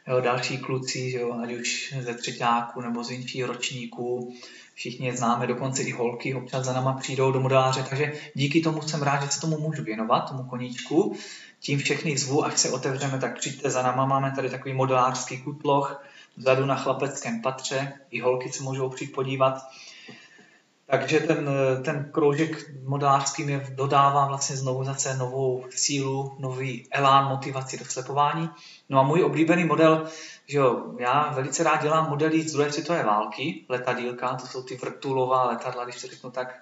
jo, 0.07 0.21
další 0.21 0.57
kluci, 0.57 1.11
že 1.11 1.19
jo, 1.19 1.39
ať 1.43 1.53
už 1.53 1.95
ze 1.99 2.13
třetíku 2.13 2.81
nebo 2.81 3.03
z 3.03 3.11
jinčí 3.11 3.43
ročníků, 3.43 4.33
všichni 4.73 5.07
je 5.07 5.17
známe, 5.17 5.47
dokonce 5.47 5.83
i 5.83 5.91
holky 5.91 6.35
občas 6.35 6.65
za 6.65 6.73
náma 6.73 6.93
přijdou 6.93 7.31
do 7.31 7.39
modeláře, 7.39 7.85
takže 7.89 8.13
díky 8.33 8.61
tomu 8.61 8.81
jsem 8.81 9.01
rád, 9.01 9.23
že 9.23 9.29
se 9.31 9.41
tomu 9.41 9.59
můžu 9.59 9.83
věnovat, 9.83 10.19
tomu 10.19 10.43
koníčku. 10.43 11.15
Tím 11.59 11.79
všechny 11.79 12.17
zvu, 12.17 12.45
až 12.45 12.59
se 12.59 12.69
otevřeme, 12.69 13.19
tak 13.19 13.39
přijďte 13.39 13.69
za 13.69 13.81
náma, 13.81 14.05
máme 14.05 14.31
tady 14.35 14.49
takový 14.49 14.73
modelářský 14.73 15.37
kutloch, 15.37 16.03
vzadu 16.37 16.65
na 16.65 16.75
chlapeckém 16.75 17.41
patře, 17.41 17.93
i 18.11 18.19
holky 18.19 18.49
se 18.49 18.63
můžou 18.63 18.89
přijít 18.89 19.11
podívat. 19.11 19.69
Takže 20.89 21.19
ten, 21.19 21.49
ten 21.83 22.09
kroužek 22.11 22.71
modelářský 22.83 23.43
mě 23.43 23.65
dodává 23.73 24.27
vlastně 24.27 24.55
znovu 24.55 24.83
zase 24.83 25.17
novou 25.17 25.65
sílu, 25.69 26.35
nový 26.39 26.87
elán, 26.91 27.29
motivaci 27.29 27.77
do 27.77 27.85
slepování. 27.85 28.49
No 28.89 28.99
a 28.99 29.03
můj 29.03 29.23
oblíbený 29.23 29.65
model, 29.65 30.07
že 30.47 30.57
jo, 30.57 30.95
já 30.99 31.31
velice 31.35 31.63
rád 31.63 31.81
dělám 31.81 32.09
modely 32.09 32.41
z 32.41 32.53
druhé 32.53 32.71
světové 32.71 33.03
války, 33.03 33.65
letadílka, 33.69 34.35
to 34.35 34.47
jsou 34.47 34.63
ty 34.63 34.75
vrtulová 34.75 35.45
letadla, 35.45 35.83
když 35.83 36.01
to 36.01 36.07
řeknu 36.07 36.31
tak 36.31 36.61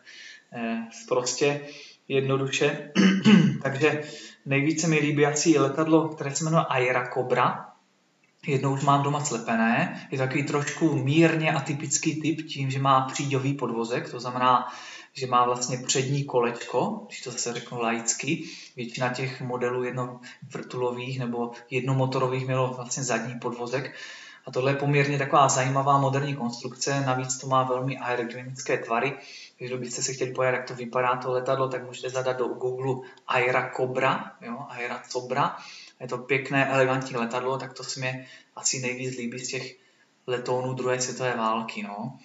eh, 0.54 0.78
prostě 1.08 1.68
jednoduše. 2.08 2.92
Takže 3.64 4.04
nejvíce 4.46 4.88
mi 4.88 5.00
líbí 5.00 5.26
asi 5.26 5.60
letadlo, 5.60 6.10
které 6.10 6.36
se 6.36 6.44
jmenuje 6.44 6.66
Aira 6.70 7.10
Cobra, 7.14 7.67
Jednou 8.48 8.74
už 8.74 8.84
mám 8.84 9.04
doma 9.04 9.26
slepené. 9.26 10.08
Je 10.12 10.18
takový 10.18 10.44
trošku 10.44 10.96
mírně 10.96 11.52
atypický 11.52 12.22
typ 12.22 12.48
tím, 12.48 12.72
že 12.72 12.80
má 12.80 13.02
příďový 13.02 13.54
podvozek, 13.54 14.12
to 14.12 14.20
znamená, 14.20 14.74
že 15.14 15.28
má 15.28 15.46
vlastně 15.46 15.78
přední 15.78 16.24
kolečko, 16.24 17.04
když 17.08 17.22
to 17.22 17.32
zase 17.32 17.54
řeknu 17.54 17.82
laicky. 17.82 18.44
Většina 18.76 19.14
těch 19.14 19.42
modelů 19.42 19.84
jednovrtulových 19.84 21.20
nebo 21.20 21.52
jednomotorových 21.70 22.46
mělo 22.46 22.74
vlastně 22.74 23.04
zadní 23.04 23.40
podvozek. 23.40 23.96
A 24.46 24.52
tohle 24.52 24.72
je 24.72 24.76
poměrně 24.76 25.18
taková 25.18 25.50
zajímavá 25.50 25.98
moderní 25.98 26.36
konstrukce, 26.36 27.02
navíc 27.06 27.38
to 27.38 27.48
má 27.48 27.64
velmi 27.64 27.98
aerodynamické 27.98 28.78
tvary. 28.78 29.14
Když 29.58 29.72
byste 29.72 30.04
se 30.04 30.14
chtěli 30.14 30.32
pojat, 30.32 30.54
jak 30.54 30.68
to 30.68 30.76
vypadá 30.76 31.16
to 31.16 31.32
letadlo, 31.32 31.70
tak 31.70 31.86
můžete 31.86 32.10
zadat 32.10 32.38
do 32.38 32.48
Google 32.48 33.10
Aira 33.28 33.72
Cobra, 33.78 34.32
jo, 34.42 34.58
Aira 34.70 35.02
Cobra 35.10 35.58
je 36.00 36.08
to 36.08 36.18
pěkné, 36.18 36.68
elegantní 36.68 37.16
letadlo, 37.16 37.58
tak 37.58 37.74
to 37.74 37.84
se 37.84 38.00
mi 38.00 38.28
asi 38.56 38.80
nejvíc 38.80 39.18
líbí 39.18 39.40
z 39.40 39.48
těch 39.48 39.76
letounů 40.28 40.74
druhé 40.74 41.02
světové 41.02 41.38
války. 41.38 41.84
No. 41.84 42.20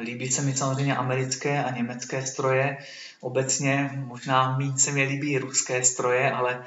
Líbí 0.00 0.30
se 0.30 0.42
mi 0.42 0.56
samozřejmě 0.56 0.96
americké 0.96 1.64
a 1.64 1.76
německé 1.76 2.26
stroje. 2.26 2.78
Obecně 3.20 3.90
možná 3.94 4.58
méně 4.58 4.78
se 4.78 4.92
mi 4.92 5.02
líbí 5.02 5.38
ruské 5.38 5.84
stroje, 5.84 6.32
ale 6.32 6.64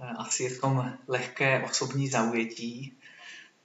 eh, 0.00 0.04
asi 0.04 0.42
je 0.42 0.50
v 0.50 0.60
tom 0.60 0.92
lehké 1.08 1.64
osobní 1.64 2.08
zaujetí. 2.08 2.92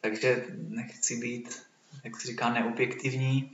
Takže 0.02 0.46
nechci 0.70 1.16
být, 1.16 1.62
jak 2.04 2.22
se 2.22 2.28
říká, 2.28 2.50
neobjektivní. 2.50 3.52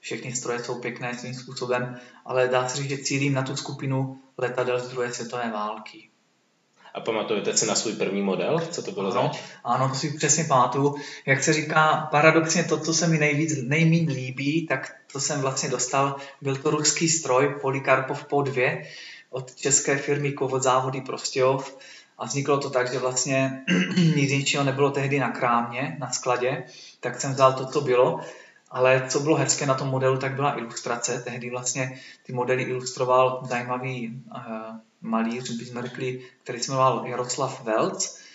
Všechny 0.00 0.36
stroje 0.36 0.64
jsou 0.64 0.80
pěkné 0.80 1.18
svým 1.18 1.34
způsobem, 1.34 2.00
ale 2.24 2.48
dá 2.48 2.68
se 2.68 2.76
říct, 2.76 2.88
že 2.88 2.98
cílím 2.98 3.34
na 3.34 3.42
tu 3.42 3.56
skupinu 3.56 4.20
letadel 4.38 4.80
z 4.80 4.88
druhé 4.88 5.12
světové 5.12 5.50
války. 5.50 6.08
A 6.96 7.00
pamatujete 7.00 7.56
si 7.56 7.66
na 7.66 7.74
svůj 7.74 7.92
první 7.92 8.22
model? 8.22 8.58
Co 8.70 8.82
to 8.82 8.92
bylo 8.92 9.10
ano, 9.10 9.22
zač? 9.22 9.42
Ano, 9.64 9.88
to 9.88 9.94
si 9.94 10.10
přesně 10.10 10.44
pamatuju. 10.44 10.96
Jak 11.26 11.44
se 11.44 11.52
říká, 11.52 12.08
paradoxně 12.10 12.64
to, 12.64 12.78
co 12.78 12.94
se 12.94 13.06
mi 13.06 13.18
nejvíc, 13.18 13.62
nejméně 13.62 14.12
líbí, 14.12 14.66
tak 14.66 14.96
to 15.12 15.20
jsem 15.20 15.40
vlastně 15.40 15.68
dostal, 15.68 16.16
byl 16.42 16.56
to 16.56 16.70
ruský 16.70 17.08
stroj 17.08 17.54
Polikarpov 17.60 18.24
Po 18.24 18.42
2 18.42 18.70
od 19.30 19.54
české 19.54 19.96
firmy 19.96 20.32
Kovod 20.32 20.62
Prostějov. 21.06 21.76
A 22.18 22.24
vzniklo 22.24 22.58
to 22.58 22.70
tak, 22.70 22.92
že 22.92 22.98
vlastně 22.98 23.64
nic 24.16 24.32
ničeho 24.32 24.64
nebylo 24.64 24.90
tehdy 24.90 25.20
na 25.20 25.30
krámě, 25.30 25.96
na 26.00 26.10
skladě, 26.12 26.64
tak 27.00 27.20
jsem 27.20 27.32
vzal 27.32 27.52
to, 27.52 27.66
co 27.66 27.80
bylo. 27.80 28.20
Ale 28.70 29.02
co 29.08 29.20
bylo 29.20 29.36
hezké 29.36 29.66
na 29.66 29.74
tom 29.74 29.88
modelu, 29.88 30.18
tak 30.18 30.34
byla 30.34 30.58
ilustrace. 30.58 31.22
Tehdy 31.24 31.50
vlastně 31.50 32.00
ty 32.22 32.32
modely 32.32 32.62
ilustroval 32.62 33.42
zajímavý 33.48 34.22
uh, 34.36 34.40
malíř, 35.00 35.50
bychom 35.50 35.82
řekli, 35.82 36.20
který 36.42 36.62
se 36.62 36.72
jmenoval 36.72 37.06
Jaroslav 37.06 37.64
Velc. 37.64 38.25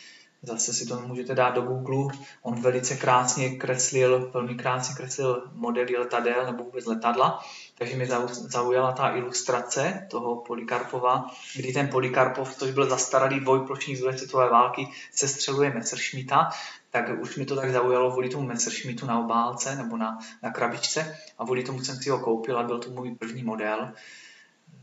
Zase 0.44 0.74
si 0.74 0.86
to 0.86 1.00
můžete 1.00 1.36
dát 1.36 1.56
do 1.56 1.62
Google. 1.62 2.18
On 2.42 2.62
velice 2.62 2.96
krásně 2.96 3.50
kreslil, 3.50 4.32
velmi 4.34 4.56
krásně 4.56 4.96
kreslil 4.96 5.50
modely 5.54 5.98
letadel 5.98 6.46
nebo 6.46 6.64
vůbec 6.64 6.86
letadla. 6.86 7.40
Takže 7.78 7.96
mi 7.96 8.08
zaujala 8.32 8.92
ta 8.92 9.16
ilustrace 9.16 10.08
toho 10.12 10.36
Polikarpova, 10.36 11.26
kdy 11.56 11.74
ten 11.74 11.88
Polikarpov, 11.88 12.56
což 12.56 12.72
byl 12.72 12.90
zastaralý 12.90 13.40
boj 13.40 13.60
plošní 13.60 13.96
z 13.96 14.00
světové 14.00 14.50
války, 14.50 14.88
se 15.12 15.28
střeluje 15.28 15.74
Messerschmitta, 15.74 16.50
tak 16.90 17.22
už 17.22 17.36
mi 17.36 17.46
to 17.46 17.56
tak 17.56 17.72
zaujalo 17.72 18.12
kvůli 18.12 18.30
tomu 18.30 18.48
Messerschmittu 18.48 19.06
na 19.06 19.20
obálce 19.20 19.76
nebo 19.76 19.98
na, 19.98 20.20
na 20.44 20.52
krabičce 20.52 21.18
a 21.40 21.46
kvůli 21.46 21.64
tomu 21.64 21.84
jsem 21.84 21.96
si 21.96 22.10
ho 22.10 22.20
koupil 22.20 22.60
a 22.60 22.64
byl 22.64 22.80
to 22.80 22.90
můj 22.90 23.16
první 23.16 23.44
model, 23.44 23.94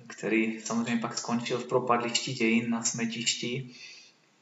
který 0.06 0.60
samozřejmě 0.60 1.00
pak 1.00 1.18
skončil 1.18 1.58
v 1.58 1.66
propadlišti 1.66 2.32
dějin 2.32 2.70
na 2.70 2.82
smetišti 2.82 3.74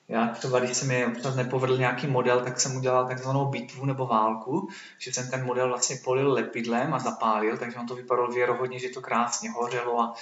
já 0.08 0.28
třeba, 0.28 0.60
když 0.60 0.76
se 0.76 0.84
mi 0.84 1.06
občas 1.06 1.36
nepovedl 1.36 1.78
nějaký 1.78 2.06
model, 2.06 2.40
tak 2.40 2.60
jsem 2.60 2.76
udělal 2.76 3.08
takzvanou 3.08 3.44
bitvu 3.44 3.84
nebo 3.84 4.06
válku, 4.06 4.68
že 4.98 5.12
jsem 5.12 5.30
ten 5.30 5.44
model 5.44 5.68
vlastně 5.68 5.96
polil 6.04 6.32
lepidlem 6.32 6.94
a 6.94 6.98
zapálil, 6.98 7.56
takže 7.56 7.78
on 7.78 7.86
to 7.86 7.94
vypadalo 7.94 8.32
věrohodně, 8.32 8.78
že 8.78 8.88
to 8.88 9.00
krásně 9.00 9.50
hořelo 9.50 10.00
a 10.00 10.14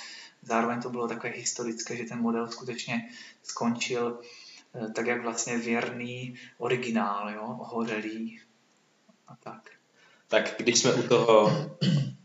zároveň 0.42 0.80
to 0.80 0.90
bylo 0.90 1.08
takové 1.08 1.32
historické, 1.32 1.96
že 1.96 2.04
ten 2.04 2.20
model 2.20 2.48
skutečně 2.48 3.08
skončil 3.42 4.20
eh, 4.74 4.90
tak, 4.90 5.06
jak 5.06 5.22
vlastně 5.22 5.58
věrný 5.58 6.34
originál, 6.58 7.30
jo, 7.30 7.58
hořelý 7.60 8.40
a 9.28 9.36
tak. 9.36 9.70
Tak 10.28 10.54
když 10.58 10.78
jsme 10.78 10.94
u 10.94 11.02
toho 11.02 11.50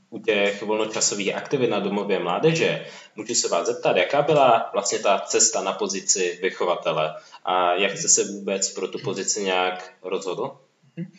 u 0.09 0.19
těch 0.19 0.63
volnočasových 0.63 1.35
aktivit 1.35 1.69
na 1.69 1.79
domově 1.79 2.19
mládeže, 2.19 2.85
můžu 3.15 3.35
se 3.35 3.47
vás 3.47 3.67
zeptat, 3.67 3.97
jaká 3.97 4.21
byla 4.21 4.69
vlastně 4.73 4.99
ta 4.99 5.19
cesta 5.19 5.61
na 5.61 5.73
pozici 5.73 6.39
vychovatele 6.41 7.15
a 7.45 7.73
jak 7.73 7.97
jste 7.97 8.07
se 8.09 8.23
vůbec 8.23 8.73
pro 8.73 8.87
tu 8.87 8.99
pozici 8.99 9.43
nějak 9.43 9.93
rozhodl? 10.01 10.57
Mhm. 10.97 11.11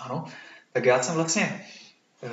Ano, 0.00 0.24
tak 0.72 0.84
já 0.84 1.02
jsem 1.02 1.14
vlastně, 1.14 1.66
eh, 2.22 2.28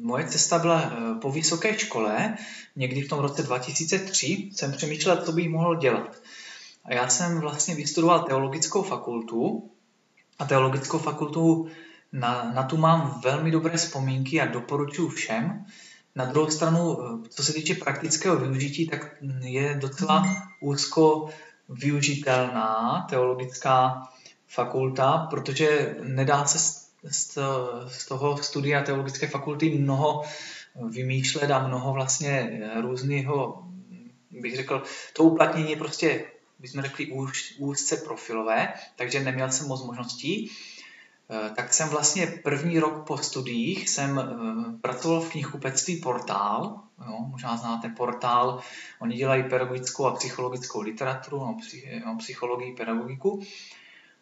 moje 0.00 0.28
cesta 0.28 0.58
byla 0.58 0.82
eh, 0.82 1.14
po 1.20 1.32
vysoké 1.32 1.78
škole, 1.78 2.36
někdy 2.76 3.00
v 3.00 3.08
tom 3.08 3.18
roce 3.18 3.42
2003 3.42 4.50
jsem 4.52 4.72
přemýšlel, 4.72 5.24
co 5.24 5.32
bych 5.32 5.48
mohl 5.48 5.76
dělat. 5.76 6.16
A 6.84 6.94
já 6.94 7.08
jsem 7.08 7.40
vlastně 7.40 7.74
vystudoval 7.74 8.22
teologickou 8.22 8.82
fakultu 8.82 9.70
a 10.38 10.44
teologickou 10.44 10.98
fakultu 10.98 11.68
na, 12.12 12.52
na 12.54 12.62
tu 12.62 12.76
mám 12.76 13.20
velmi 13.24 13.50
dobré 13.50 13.76
vzpomínky 13.76 14.40
a 14.40 14.46
doporučuji 14.46 15.08
všem. 15.08 15.66
Na 16.16 16.24
druhou 16.24 16.50
stranu, 16.50 16.98
co 17.28 17.44
se 17.44 17.52
týče 17.52 17.74
praktického 17.74 18.36
využití, 18.36 18.86
tak 18.86 19.16
je 19.40 19.78
docela 19.80 20.46
úzko 20.60 21.28
využitelná 21.68 23.06
teologická 23.10 24.08
fakulta, 24.48 25.26
protože 25.30 25.96
nedá 26.02 26.44
se 26.44 26.80
z 27.88 28.06
toho 28.08 28.36
studia 28.36 28.82
teologické 28.82 29.26
fakulty 29.26 29.78
mnoho 29.78 30.22
vymýšlet 30.88 31.50
a 31.50 31.66
mnoho 31.66 31.92
vlastně 31.92 32.60
různého, 32.80 33.64
bych 34.30 34.56
řekl, 34.56 34.82
to 35.12 35.22
uplatnění 35.22 35.70
je 35.70 35.76
prostě, 35.76 36.24
bychom 36.58 36.82
řekli, 36.82 37.12
úzce 37.58 37.96
profilové, 37.96 38.72
takže 38.96 39.20
neměl 39.20 39.50
jsem 39.50 39.68
moc 39.68 39.84
možností. 39.84 40.50
Eh, 41.32 41.50
tak 41.56 41.74
jsem 41.74 41.88
vlastně 41.88 42.26
první 42.26 42.78
rok 42.78 43.06
po 43.06 43.18
studiích 43.18 43.88
jsem 43.88 44.18
eh, 44.18 44.78
pracoval 44.80 45.20
v 45.20 45.30
knihkupectví 45.30 45.96
Portál, 45.96 46.80
jo, 47.06 47.18
možná 47.30 47.56
znáte 47.56 47.88
Portál, 47.88 48.60
oni 49.00 49.16
dělají 49.16 49.42
pedagogickou 49.42 50.06
a 50.06 50.14
psychologickou 50.14 50.80
literaturu, 50.80 51.38
no, 51.38 51.56
no, 52.06 52.16
psychologii, 52.18 52.74
pedagogiku, 52.76 53.42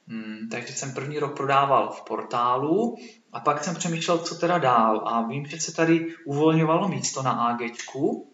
hmm, 0.08 0.48
takže 0.50 0.72
jsem 0.72 0.92
první 0.92 1.18
rok 1.18 1.36
prodával 1.36 1.90
v 1.92 2.04
portálu 2.04 2.96
a 3.32 3.40
pak 3.40 3.64
jsem 3.64 3.74
přemýšlel, 3.74 4.18
co 4.18 4.34
teda 4.34 4.58
dál. 4.58 5.08
A 5.08 5.22
vím, 5.22 5.46
že 5.46 5.60
se 5.60 5.72
tady 5.72 6.14
uvolňovalo 6.24 6.88
místo 6.88 7.22
na 7.22 7.32
AGčku, 7.32 8.32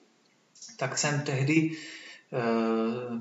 tak 0.77 0.99
jsem 0.99 1.21
tehdy 1.21 1.71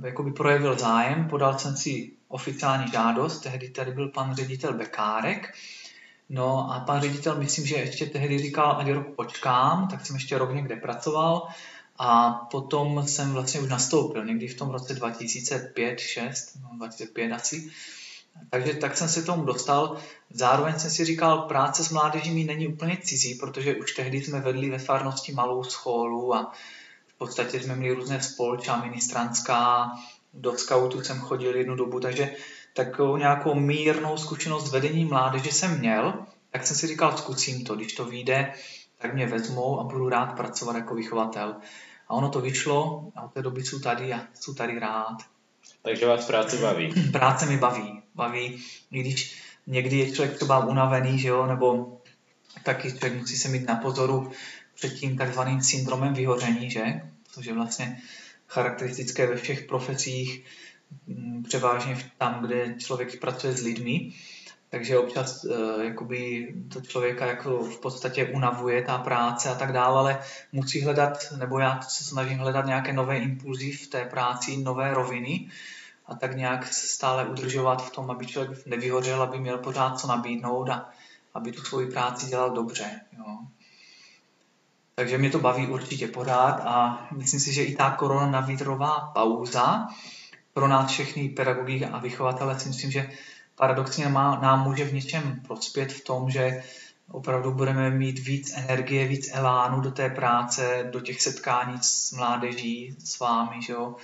jakoby 0.03 0.31
projevil 0.31 0.79
zájem, 0.79 1.27
podal 1.27 1.59
jsem 1.59 1.77
si 1.77 2.11
oficiální 2.27 2.91
žádost, 2.91 3.39
tehdy 3.39 3.69
tady 3.69 3.91
byl 3.91 4.09
pan 4.09 4.35
ředitel 4.35 4.73
Bekárek, 4.73 5.53
No 6.29 6.71
a 6.71 6.79
pan 6.79 7.01
ředitel, 7.01 7.35
myslím, 7.35 7.65
že 7.65 7.75
ještě 7.75 8.05
tehdy 8.05 8.39
říkal, 8.39 8.77
ať 8.79 8.91
rok 8.91 9.07
počkám, 9.15 9.87
tak 9.87 10.05
jsem 10.05 10.15
ještě 10.15 10.37
rok 10.37 10.53
někde 10.53 10.75
pracoval 10.75 11.47
a 11.97 12.31
potom 12.31 13.07
jsem 13.07 13.33
vlastně 13.33 13.59
už 13.59 13.69
nastoupil, 13.69 14.25
někdy 14.25 14.47
v 14.47 14.57
tom 14.57 14.69
roce 14.69 14.93
2005, 14.93 15.99
6, 15.99 16.57
no 16.61 16.69
2005 16.77 17.31
asi. 17.31 17.71
Takže 18.49 18.73
tak 18.73 18.97
jsem 18.97 19.09
se 19.09 19.23
tomu 19.23 19.45
dostal. 19.45 19.97
Zároveň 20.29 20.79
jsem 20.79 20.91
si 20.91 21.05
říkal, 21.05 21.41
práce 21.41 21.83
s 21.83 21.89
mládeží 21.89 22.31
mi 22.31 22.43
není 22.43 22.67
úplně 22.67 22.97
cizí, 23.03 23.35
protože 23.35 23.75
už 23.75 23.95
tehdy 23.95 24.21
jsme 24.21 24.39
vedli 24.39 24.69
ve 24.69 24.77
farnosti 24.77 25.31
malou 25.31 25.63
scholu 25.63 26.35
a 26.35 26.53
podstatě 27.25 27.59
jsme 27.59 27.75
měli 27.75 27.95
různé 27.95 28.21
spolča, 28.23 28.81
ministranská, 28.81 29.91
do 30.33 30.57
scoutu 30.57 31.01
jsem 31.01 31.19
chodil 31.19 31.55
jednu 31.55 31.75
dobu, 31.75 31.99
takže 31.99 32.35
takovou 32.73 33.17
nějakou 33.17 33.55
mírnou 33.55 34.17
zkušenost 34.17 34.71
vedení 34.71 35.05
mládeže 35.05 35.51
jsem 35.51 35.79
měl, 35.79 36.13
tak 36.51 36.67
jsem 36.67 36.77
si 36.77 36.87
říkal, 36.87 37.17
zkusím 37.17 37.63
to, 37.63 37.75
když 37.75 37.93
to 37.93 38.05
vyjde, 38.05 38.53
tak 38.97 39.13
mě 39.13 39.27
vezmou 39.27 39.79
a 39.79 39.83
budu 39.83 40.09
rád 40.09 40.25
pracovat 40.25 40.75
jako 40.75 40.95
vychovatel. 40.95 41.55
A 42.07 42.13
ono 42.13 42.29
to 42.29 42.41
vyšlo 42.41 43.07
a 43.15 43.21
od 43.21 43.33
té 43.33 43.41
doby 43.41 43.63
jsou 43.63 43.79
tady 43.79 44.13
a 44.13 44.21
jsou 44.33 44.53
tady 44.53 44.79
rád. 44.79 45.17
Takže 45.81 46.05
vás 46.05 46.25
práce 46.25 46.57
baví? 46.57 46.93
Práce 47.11 47.45
mi 47.45 47.57
baví. 47.57 48.01
Baví, 48.15 48.63
i 48.91 48.99
když 48.99 49.41
někdy 49.67 49.97
je 49.97 50.11
člověk 50.11 50.35
třeba 50.35 50.65
unavený, 50.65 51.19
že 51.19 51.27
jo, 51.27 51.45
nebo 51.45 51.97
taky 52.63 52.91
člověk 52.91 53.19
musí 53.19 53.37
se 53.37 53.49
mít 53.49 53.67
na 53.67 53.75
pozoru 53.75 54.31
před 54.75 54.89
tím 54.89 55.17
takzvaným 55.17 55.61
syndromem 55.61 56.13
vyhoření, 56.13 56.71
že? 56.71 57.12
Což 57.33 57.45
je 57.45 57.53
vlastně 57.53 58.01
charakteristické 58.47 59.27
ve 59.27 59.35
všech 59.35 59.63
profesích, 59.63 60.45
mm, 61.07 61.43
převážně 61.43 62.11
tam, 62.17 62.41
kde 62.45 62.75
člověk 62.77 63.19
pracuje 63.19 63.53
s 63.53 63.61
lidmi. 63.61 64.13
Takže 64.69 64.97
občas 64.97 65.43
uh, 65.43 65.83
jakoby 65.83 66.53
to 66.73 66.81
člověka 66.81 67.25
jako 67.25 67.63
v 67.63 67.79
podstatě 67.79 68.25
unavuje 68.25 68.81
ta 68.81 68.97
práce 68.97 69.49
a 69.49 69.55
tak 69.55 69.71
dále, 69.71 69.99
ale 69.99 70.19
musí 70.51 70.81
hledat, 70.81 71.17
nebo 71.37 71.59
já 71.59 71.81
se 71.81 72.03
snažím 72.03 72.37
hledat 72.37 72.65
nějaké 72.65 72.93
nové 72.93 73.17
impulzy 73.17 73.71
v 73.71 73.87
té 73.87 74.05
práci, 74.05 74.57
nové 74.57 74.93
roviny 74.93 75.49
a 76.05 76.15
tak 76.15 76.35
nějak 76.35 76.73
stále 76.73 77.25
udržovat 77.25 77.85
v 77.85 77.91
tom, 77.91 78.11
aby 78.11 78.25
člověk 78.25 78.65
nevyhořel, 78.65 79.21
aby 79.21 79.39
měl 79.39 79.57
pořád 79.57 79.99
co 79.99 80.07
nabídnout 80.07 80.69
a 80.69 80.89
aby 81.33 81.51
tu 81.51 81.61
svoji 81.61 81.87
práci 81.91 82.25
dělal 82.25 82.51
dobře. 82.51 83.01
Jo. 83.17 83.39
Takže 84.95 85.17
mě 85.17 85.29
to 85.29 85.39
baví 85.39 85.67
určitě 85.67 86.07
pořád 86.07 86.61
a 86.65 87.07
myslím 87.11 87.39
si, 87.39 87.53
že 87.53 87.63
i 87.63 87.75
ta 87.75 87.91
koronavirová 87.91 89.11
pauza 89.13 89.87
pro 90.53 90.67
nás 90.67 90.91
všechny 90.91 91.29
pedagogy 91.29 91.85
a 91.85 91.97
vychovatele 91.97 92.59
si 92.59 92.67
myslím, 92.67 92.91
že 92.91 93.11
paradoxně 93.55 94.07
má, 94.09 94.39
nám 94.39 94.63
může 94.63 94.85
v 94.85 94.93
něčem 94.93 95.41
prospět 95.47 95.93
v 95.93 96.03
tom, 96.03 96.29
že 96.29 96.63
opravdu 97.11 97.51
budeme 97.51 97.89
mít 97.89 98.19
víc 98.19 98.53
energie, 98.57 99.07
víc 99.07 99.29
elánu 99.33 99.81
do 99.81 99.91
té 99.91 100.09
práce, 100.09 100.89
do 100.91 101.01
těch 101.01 101.21
setkání 101.21 101.77
s 101.81 102.11
mládeží, 102.11 102.95
s 102.99 103.19
vámi, 103.19 103.61
že 103.61 103.73
jo? 103.73 103.95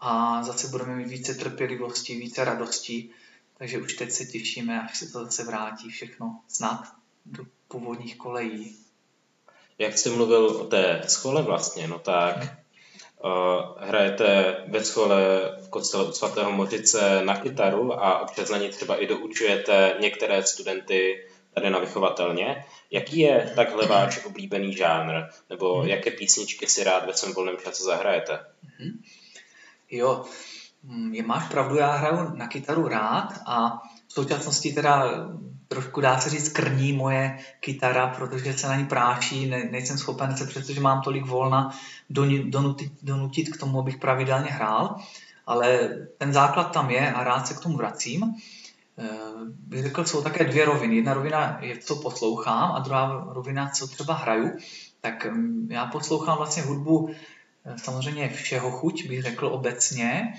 A 0.00 0.42
zase 0.42 0.68
budeme 0.68 0.96
mít 0.96 1.08
více 1.08 1.34
trpělivosti, 1.34 2.16
více 2.16 2.44
radosti. 2.44 3.10
Takže 3.58 3.78
už 3.78 3.94
teď 3.94 4.10
se 4.10 4.24
těšíme, 4.24 4.82
až 4.82 4.98
se 4.98 5.06
to 5.12 5.24
zase 5.24 5.44
vrátí 5.44 5.88
všechno 5.88 6.40
snad 6.48 6.84
do 7.26 7.44
původních 7.68 8.16
kolejí. 8.16 8.85
Jak 9.78 9.98
jste 9.98 10.10
mluvil 10.10 10.46
o 10.46 10.64
té 10.64 11.02
schole 11.06 11.42
vlastně, 11.42 11.88
no 11.88 11.98
tak 11.98 12.36
uh, 12.36 13.88
hrajete 13.88 14.56
ve 14.68 14.84
schole 14.84 15.18
v 15.66 15.68
kostele 15.68 16.04
u 16.04 16.12
svatého 16.12 16.52
Mořice 16.52 17.24
na 17.24 17.36
kytaru 17.36 17.92
a 17.92 18.18
občas 18.18 18.50
na 18.50 18.58
ní 18.58 18.68
třeba 18.68 18.96
i 18.96 19.06
doučujete 19.06 19.96
některé 20.00 20.42
studenty 20.42 21.26
tady 21.54 21.70
na 21.70 21.78
vychovatelně. 21.78 22.64
Jaký 22.90 23.18
je 23.18 23.52
takhle 23.56 23.86
váš 23.86 24.24
oblíbený 24.24 24.72
žánr? 24.76 25.22
Nebo 25.50 25.80
hmm. 25.80 25.88
jaké 25.88 26.10
písničky 26.10 26.66
si 26.66 26.84
rád 26.84 27.06
ve 27.06 27.14
svém 27.14 27.32
volném 27.32 27.56
čase 27.56 27.82
zahrajete? 27.82 28.38
Hmm. 28.78 29.02
Jo, 29.90 30.24
hm, 30.84 31.14
je, 31.14 31.22
máš 31.22 31.48
pravdu, 31.48 31.76
já 31.76 31.92
hraju 31.92 32.30
na 32.34 32.48
kytaru 32.48 32.88
rád 32.88 33.28
a 33.46 33.82
současnosti 34.16 34.72
teda 34.72 35.04
trošku 35.68 36.00
dá 36.00 36.20
se 36.20 36.30
říct 36.30 36.48
krní 36.48 36.92
moje 36.92 37.38
kytara, 37.60 38.06
protože 38.08 38.52
se 38.52 38.68
na 38.68 38.76
ní 38.76 38.86
práší, 38.86 39.46
ne, 39.46 39.68
nejsem 39.70 39.98
schopen 39.98 40.36
se, 40.36 40.46
přestože 40.46 40.80
mám 40.80 41.02
tolik 41.02 41.26
volna, 41.26 41.70
donutit, 42.44 42.92
donutit 43.02 43.48
k 43.48 43.60
tomu, 43.60 43.78
abych 43.78 43.96
pravidelně 43.96 44.50
hrál, 44.50 44.96
ale 45.46 45.88
ten 46.18 46.32
základ 46.32 46.64
tam 46.64 46.90
je 46.90 47.12
a 47.12 47.24
rád 47.24 47.46
se 47.46 47.54
k 47.54 47.60
tomu 47.60 47.76
vracím. 47.76 48.34
Eh, 48.98 49.08
bych 49.66 49.82
řekl, 49.82 50.04
jsou 50.04 50.22
také 50.22 50.44
dvě 50.44 50.64
roviny. 50.64 50.96
Jedna 50.96 51.14
rovina 51.14 51.58
je, 51.60 51.78
co 51.78 51.96
poslouchám 51.96 52.72
a 52.72 52.78
druhá 52.78 53.26
rovina, 53.30 53.68
co 53.68 53.86
třeba 53.86 54.14
hraju. 54.14 54.56
Tak 55.00 55.26
mm, 55.26 55.68
já 55.70 55.86
poslouchám 55.86 56.36
vlastně 56.36 56.62
hudbu 56.62 57.10
eh, 57.64 57.78
samozřejmě 57.78 58.28
všeho 58.28 58.70
chuť, 58.70 59.08
bych 59.08 59.22
řekl 59.22 59.46
obecně, 59.46 60.34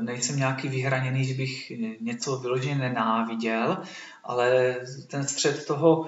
nejsem 0.00 0.36
nějaký 0.36 0.68
vyhraněný, 0.68 1.24
že 1.24 1.34
bych 1.34 1.72
něco 2.00 2.38
vyloženě 2.38 2.74
nenáviděl, 2.74 3.82
ale 4.24 4.76
ten 5.06 5.26
střed 5.26 5.66
toho, 5.66 6.06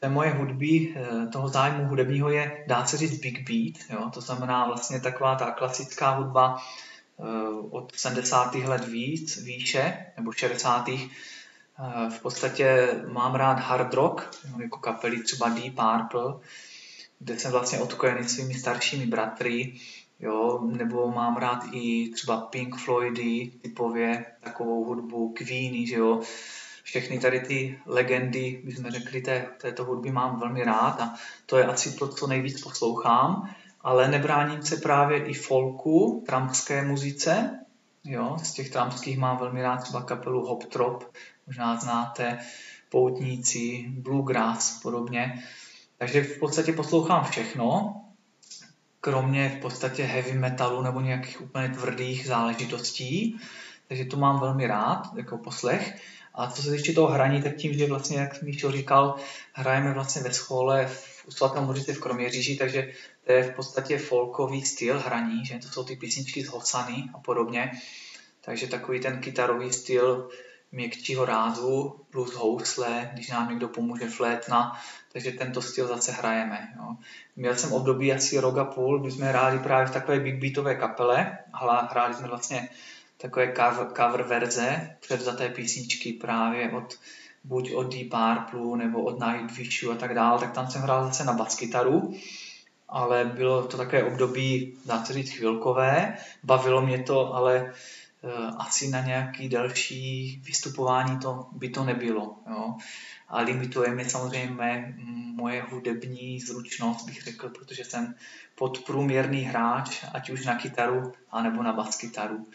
té 0.00 0.08
moje 0.08 0.30
hudby, 0.30 0.94
eh, 0.96 1.26
toho 1.26 1.48
zájmu 1.48 1.84
hudebního 1.84 2.30
je, 2.30 2.64
dá 2.66 2.86
se 2.86 2.96
říct, 2.96 3.20
big 3.20 3.50
beat, 3.50 3.90
jo? 3.90 4.10
to 4.10 4.20
znamená 4.20 4.66
vlastně 4.66 5.00
taková 5.00 5.34
ta 5.34 5.50
klasická 5.50 6.10
hudba 6.10 6.56
eh, 7.20 7.24
od 7.70 7.92
70. 7.96 8.54
let 8.54 8.88
víc, 8.88 9.42
výše, 9.44 10.06
nebo 10.16 10.32
60. 10.32 10.88
V 12.10 12.22
podstatě 12.22 12.88
mám 13.06 13.34
rád 13.34 13.58
hard 13.58 13.94
rock, 13.94 14.30
jako 14.62 14.78
kapely 14.78 15.22
třeba 15.22 15.48
Deep 15.48 15.74
Purple, 15.74 16.34
kde 17.18 17.38
jsem 17.38 17.52
vlastně 17.52 17.78
odkojený 17.78 18.28
svými 18.28 18.54
staršími 18.54 19.06
bratry, 19.06 19.72
jo, 20.18 20.60
nebo 20.62 21.10
mám 21.10 21.36
rád 21.36 21.64
i 21.72 22.10
třeba 22.10 22.40
Pink 22.40 22.76
Floydy, 22.76 23.52
typově 23.62 24.26
takovou 24.40 24.84
hudbu, 24.84 25.32
Queeny, 25.32 25.86
že 25.86 25.96
jo, 25.96 26.20
všechny 26.82 27.18
tady 27.18 27.40
ty 27.40 27.78
legendy, 27.86 28.62
bychom 28.64 28.90
řekli, 28.90 29.20
té, 29.20 29.46
této 29.60 29.84
hudby 29.84 30.10
mám 30.10 30.40
velmi 30.40 30.64
rád 30.64 31.00
a 31.00 31.14
to 31.46 31.58
je 31.58 31.64
asi 31.64 31.92
to, 31.92 32.08
co 32.08 32.26
nejvíc 32.26 32.60
poslouchám, 32.60 33.54
ale 33.80 34.08
nebráním 34.08 34.62
se 34.62 34.76
právě 34.76 35.24
i 35.24 35.34
folku, 35.34 36.24
trampské 36.26 36.84
muzice, 36.84 37.58
jo, 38.04 38.36
z 38.42 38.52
těch 38.52 38.70
trampských 38.70 39.18
mám 39.18 39.36
velmi 39.36 39.62
rád 39.62 39.76
třeba 39.76 40.02
kapelu 40.02 40.46
Hop 40.46 40.64
Trop, 40.64 41.04
možná 41.46 41.76
znáte, 41.76 42.38
Poutníci, 42.90 43.86
Bluegrass, 43.88 44.80
podobně. 44.82 45.42
Takže 45.98 46.22
v 46.22 46.38
podstatě 46.38 46.72
poslouchám 46.72 47.24
všechno, 47.24 47.94
kromě 49.00 49.48
v 49.48 49.60
podstatě 49.60 50.04
heavy 50.04 50.32
metalu 50.32 50.82
nebo 50.82 51.00
nějakých 51.00 51.40
úplně 51.40 51.68
tvrdých 51.68 52.26
záležitostí. 52.26 53.40
Takže 53.88 54.04
to 54.04 54.16
mám 54.16 54.40
velmi 54.40 54.66
rád, 54.66 55.02
jako 55.16 55.38
poslech. 55.38 56.00
A 56.34 56.50
co 56.50 56.62
se 56.62 56.70
týče 56.70 56.92
toho 56.92 57.08
hraní, 57.08 57.42
tak 57.42 57.56
tím, 57.56 57.72
že 57.72 57.86
vlastně, 57.86 58.18
jak 58.18 58.42
Míšo 58.42 58.72
říkal, 58.72 59.14
hrajeme 59.52 59.92
vlastně 59.92 60.22
ve 60.22 60.32
schole 60.32 60.86
v 60.86 61.24
Svatém 61.28 61.64
Mořici 61.64 61.92
v 61.92 62.00
Kroměříži, 62.00 62.56
takže 62.56 62.92
to 63.24 63.32
je 63.32 63.42
v 63.42 63.54
podstatě 63.54 63.98
folkový 63.98 64.64
styl 64.64 65.00
hraní, 65.00 65.44
že 65.44 65.58
to 65.58 65.68
jsou 65.68 65.84
ty 65.84 65.96
písničky 65.96 66.44
z 66.44 66.48
Hosany 66.48 67.04
a 67.14 67.18
podobně. 67.18 67.70
Takže 68.40 68.66
takový 68.66 69.00
ten 69.00 69.20
kytarový 69.20 69.72
styl 69.72 70.28
měkčího 70.72 71.24
rázu 71.24 72.00
plus 72.10 72.34
housle, 72.34 73.10
když 73.12 73.28
nám 73.30 73.48
někdo 73.48 73.68
pomůže 73.68 74.08
flétna, 74.08 74.80
takže 75.12 75.32
tento 75.32 75.62
styl 75.62 75.86
zase 75.86 76.12
hrajeme. 76.12 76.68
Jo. 76.76 76.96
Měl 77.36 77.56
jsem 77.56 77.72
období 77.72 78.12
asi 78.12 78.38
rok 78.40 78.58
a 78.58 78.64
půl, 78.64 79.00
kdy 79.00 79.10
jsme 79.10 79.26
hráli 79.26 79.58
právě 79.58 79.86
v 79.86 79.92
takové 79.92 80.20
big 80.20 80.40
beatové 80.40 80.74
kapele, 80.74 81.38
hráli 81.90 82.14
jsme 82.14 82.28
vlastně 82.28 82.68
takové 83.16 83.52
cover, 83.52 83.86
cover 83.96 84.22
verze, 84.22 84.96
převzaté 85.00 85.48
písničky 85.48 86.12
právě 86.12 86.70
od 86.70 86.98
buď 87.44 87.72
od 87.74 87.94
Deep 87.94 88.10
Purple 88.10 88.76
nebo 88.76 89.02
od 89.02 89.20
Nightwishu 89.20 89.92
a 89.92 89.94
tak 89.94 90.14
dále, 90.14 90.40
tak 90.40 90.52
tam 90.52 90.70
jsem 90.70 90.82
hrál 90.82 91.06
zase 91.06 91.24
na 91.24 91.32
baskytaru, 91.32 92.14
ale 92.88 93.24
bylo 93.24 93.62
to 93.62 93.76
takové 93.76 94.04
období, 94.04 94.78
dá 94.84 95.04
se 95.04 95.12
říct, 95.12 95.30
chvilkové, 95.30 96.16
bavilo 96.42 96.82
mě 96.82 97.02
to, 97.02 97.34
ale 97.34 97.72
asi 98.58 98.88
na 98.88 99.00
nějaký 99.00 99.48
další 99.48 100.40
vystupování 100.44 101.18
to 101.18 101.46
by 101.52 101.68
to 101.68 101.84
nebylo. 101.84 102.36
Jo. 102.50 102.74
A 103.28 103.40
limituje 103.40 103.90
mě 103.90 104.10
samozřejmě 104.10 104.50
mé, 104.50 104.94
moje 105.34 105.62
hudební 105.62 106.40
zručnost, 106.40 107.06
bych 107.06 107.22
řekl, 107.22 107.48
protože 107.48 107.84
jsem 107.84 108.14
podprůměrný 108.54 109.40
hráč, 109.40 110.04
ať 110.12 110.30
už 110.30 110.46
na 110.46 110.54
kytaru, 110.54 111.12
anebo 111.30 111.62
na 111.62 111.72
baskytaru. 111.72 112.46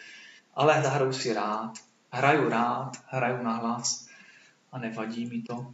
Ale 0.56 0.82
zahraju 0.84 1.14
si 1.14 1.34
rád, 1.34 1.74
hraju 2.12 2.50
rád, 2.50 2.92
hraju 3.08 3.44
na 3.44 3.54
hlas 3.54 4.08
a 4.72 4.80
nevadí 4.80 5.26
mi 5.26 5.42
to. 5.42 5.74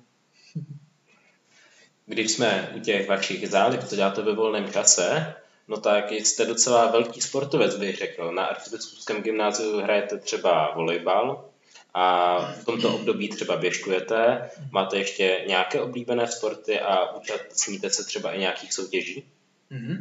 Když 2.06 2.32
jsme 2.32 2.70
u 2.76 2.80
těch 2.80 3.10
vašich 3.10 3.50
zálib, 3.50 3.84
co 3.84 3.96
děláte 3.96 4.22
ve 4.22 4.36
volném 4.36 4.72
čase, 4.72 5.36
No 5.70 5.78
tak 5.78 6.12
jste 6.12 6.46
docela 6.46 6.92
velký 6.92 7.22
sportovec, 7.22 7.76
bych 7.76 7.98
řekl. 7.98 8.32
Na 8.32 8.46
arcibiskupském 8.46 9.22
gymnáziu 9.22 9.82
hrajete 9.82 10.18
třeba 10.18 10.74
volejbal 10.76 11.46
a 11.94 12.38
v 12.52 12.66
tomto 12.66 12.96
období 12.96 13.30
třeba 13.30 13.58
běžkujete. 13.58 14.50
Máte 14.72 14.98
ještě 14.98 15.44
nějaké 15.48 15.82
oblíbené 15.82 16.28
sporty 16.28 16.80
a 16.80 17.16
účastníte 17.16 17.90
se 17.90 18.04
třeba 18.04 18.32
i 18.32 18.40
nějakých 18.40 18.74
soutěží? 18.74 19.24
Mm-hmm. 19.72 19.98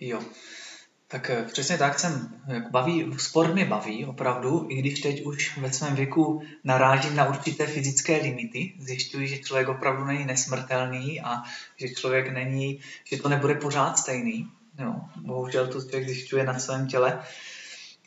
Jo. 0.00 0.20
Tak 1.08 1.30
eh, 1.30 1.44
přesně 1.52 1.78
tak 1.78 1.98
jsem, 1.98 2.42
jak 2.48 2.70
baví, 2.70 3.14
sport 3.18 3.54
mě 3.54 3.64
baví 3.64 4.04
opravdu, 4.04 4.66
i 4.70 4.74
když 4.76 5.00
teď 5.00 5.22
už 5.22 5.58
ve 5.58 5.72
svém 5.72 5.94
věku 5.94 6.42
narážím 6.64 7.16
na 7.16 7.28
určité 7.28 7.66
fyzické 7.66 8.16
limity, 8.16 8.74
zjišťuji, 8.78 9.28
že 9.28 9.38
člověk 9.38 9.68
opravdu 9.68 10.04
není 10.04 10.24
nesmrtelný 10.24 11.20
a 11.20 11.42
že 11.76 11.88
člověk 11.88 12.32
není, 12.32 12.80
že 13.04 13.22
to 13.22 13.28
nebude 13.28 13.54
pořád 13.54 13.98
stejný. 13.98 14.50
Jo, 14.78 14.94
bohužel 15.16 15.66
to 15.66 15.80
člověk 15.80 16.08
zjišťuje 16.08 16.44
na 16.44 16.58
svém 16.58 16.86
těle. 16.86 17.22